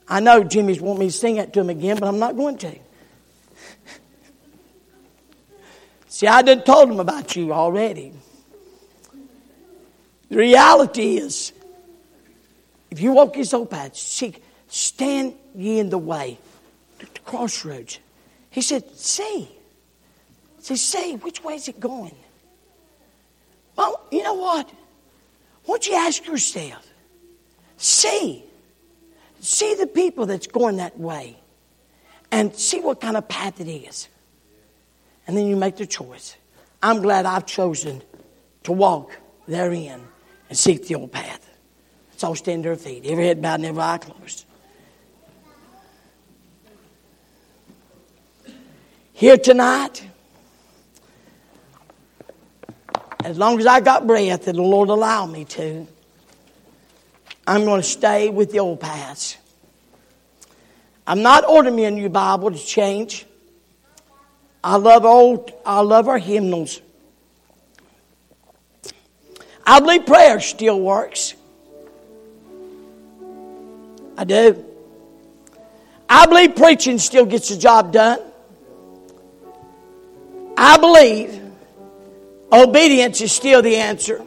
I 0.10 0.20
know 0.20 0.44
Jimmy's 0.44 0.80
want 0.80 1.00
me 1.00 1.08
to 1.08 1.12
sing 1.12 1.38
it 1.38 1.54
to 1.54 1.60
him 1.62 1.70
again, 1.70 1.98
but 2.00 2.08
I'm 2.08 2.20
not 2.20 2.36
going 2.36 2.58
to. 2.60 2.76
See, 6.08 6.28
I 6.28 6.42
done 6.42 6.64
told 6.64 6.90
him 6.90 7.00
about 7.00 7.36
you 7.36 7.54
already. 7.54 8.14
The 10.30 10.38
reality 10.38 11.18
is, 11.18 11.54
if 12.90 13.02
you 13.02 13.12
walk 13.12 13.36
his 13.36 13.54
old 13.54 13.70
path, 13.70 13.96
seek, 13.96 14.44
stand 14.68 15.36
ye 15.56 15.80
in 15.80 15.90
the 15.90 15.98
way, 15.98 16.38
the 17.00 17.06
crossroads. 17.26 18.00
He 18.50 18.62
said, 18.62 18.90
see. 18.98 19.50
He 20.66 20.76
see, 20.76 21.16
which 21.18 21.44
way 21.44 21.56
is 21.56 21.68
it 21.68 21.80
going? 21.80 22.16
Well, 23.78 24.06
you 24.12 24.24
know 24.24 24.34
what? 24.34 24.70
Won't 25.66 25.88
you 25.88 25.96
ask 25.96 26.26
yourself, 26.26 26.86
see, 27.78 28.44
see 29.40 29.76
the 29.76 29.88
people 29.88 30.26
that's 30.26 30.48
going 30.48 30.78
that 30.78 31.00
way 31.00 31.38
and 32.32 32.56
see 32.56 32.80
what 32.80 33.00
kind 33.02 33.18
of 33.18 33.28
path 33.28 33.60
it 33.62 33.70
is 33.70 34.10
and 35.28 35.36
then 35.36 35.46
you 35.46 35.56
make 35.56 35.76
the 35.76 35.86
choice. 35.86 36.38
I'm 36.82 37.02
glad 37.02 37.26
I've 37.26 37.46
chosen 37.46 38.02
to 38.64 38.72
walk 38.72 39.12
therein 39.48 40.02
and 40.50 40.58
seek 40.58 40.88
the 40.88 40.96
old 40.96 41.12
path. 41.12 41.44
Let's 42.12 42.24
all 42.24 42.36
stand 42.36 42.64
to 42.64 42.70
our 42.70 42.76
feet, 42.76 43.06
every 43.06 43.28
head 43.28 43.42
bowed 43.42 43.56
and 43.56 43.66
every 43.66 43.82
eye 43.82 43.98
closed. 43.98 44.46
Here 49.12 49.38
tonight, 49.38 50.08
as 53.24 53.38
long 53.38 53.60
as 53.60 53.66
I 53.66 53.82
got 53.82 54.08
breath 54.08 54.48
and 54.48 54.58
the 54.58 54.62
Lord 54.62 54.90
allow 54.90 55.26
me 55.26 55.44
to, 55.46 55.88
I'm 57.48 57.64
going 57.64 57.82
to 57.82 57.88
stay 57.88 58.30
with 58.30 58.52
the 58.52 58.60
old 58.60 58.82
paths. 58.82 59.38
I'm 61.08 61.22
not 61.22 61.46
ordering 61.48 61.78
me 61.78 61.86
a 61.86 61.92
new 61.92 62.10
Bible 62.10 62.52
to 62.52 62.58
change. 62.58 63.26
I 64.62 64.76
love 64.76 65.06
old, 65.06 65.54
I 65.66 65.80
love 65.80 66.10
our 66.10 66.18
hymnals. 66.18 66.82
I 69.66 69.80
believe 69.80 70.06
prayer 70.06 70.42
still 70.42 70.80
works. 70.80 71.36
I 74.18 74.26
do. 74.26 74.66
I 76.10 76.26
believe 76.26 76.56
preaching 76.56 77.00
still 77.00 77.26
gets 77.26 77.50
the 77.50 77.58
job 77.58 77.94
done. 77.94 78.20
I 80.58 80.78
believe 80.78 81.40
obedience 82.52 83.22
is 83.22 83.32
still 83.32 83.62
the 83.62 83.78
answer. 83.78 84.22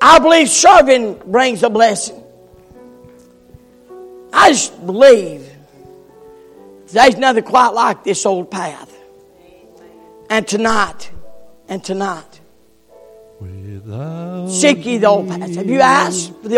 I 0.00 0.18
believe 0.18 0.48
serving 0.48 1.14
brings 1.26 1.62
a 1.62 1.70
blessing. 1.70 2.22
I 4.32 4.50
just 4.50 4.84
believe 4.84 5.48
there's 6.88 7.16
nothing 7.16 7.44
quite 7.44 7.68
like 7.68 8.04
this 8.04 8.26
old 8.26 8.50
path. 8.50 8.92
And 10.28 10.46
tonight, 10.46 11.10
and 11.68 11.82
tonight, 11.82 12.40
Without 13.40 14.48
seek 14.50 14.84
ye 14.86 14.98
the 14.98 15.06
old 15.06 15.28
path. 15.28 15.54
Have 15.56 15.68
you 15.68 15.80
asked 15.80 16.32
for 16.42 16.48
the 16.48 16.54